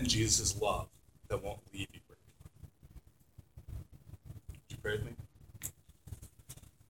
in 0.00 0.06
Jesus' 0.06 0.58
love 0.60 0.88
that 1.28 1.42
won't 1.44 1.60
leave 1.72 1.86
you. 1.92 2.00
Would 4.48 4.58
you 4.70 4.76
pray 4.82 4.92
with 4.92 5.04
me? 5.04 5.19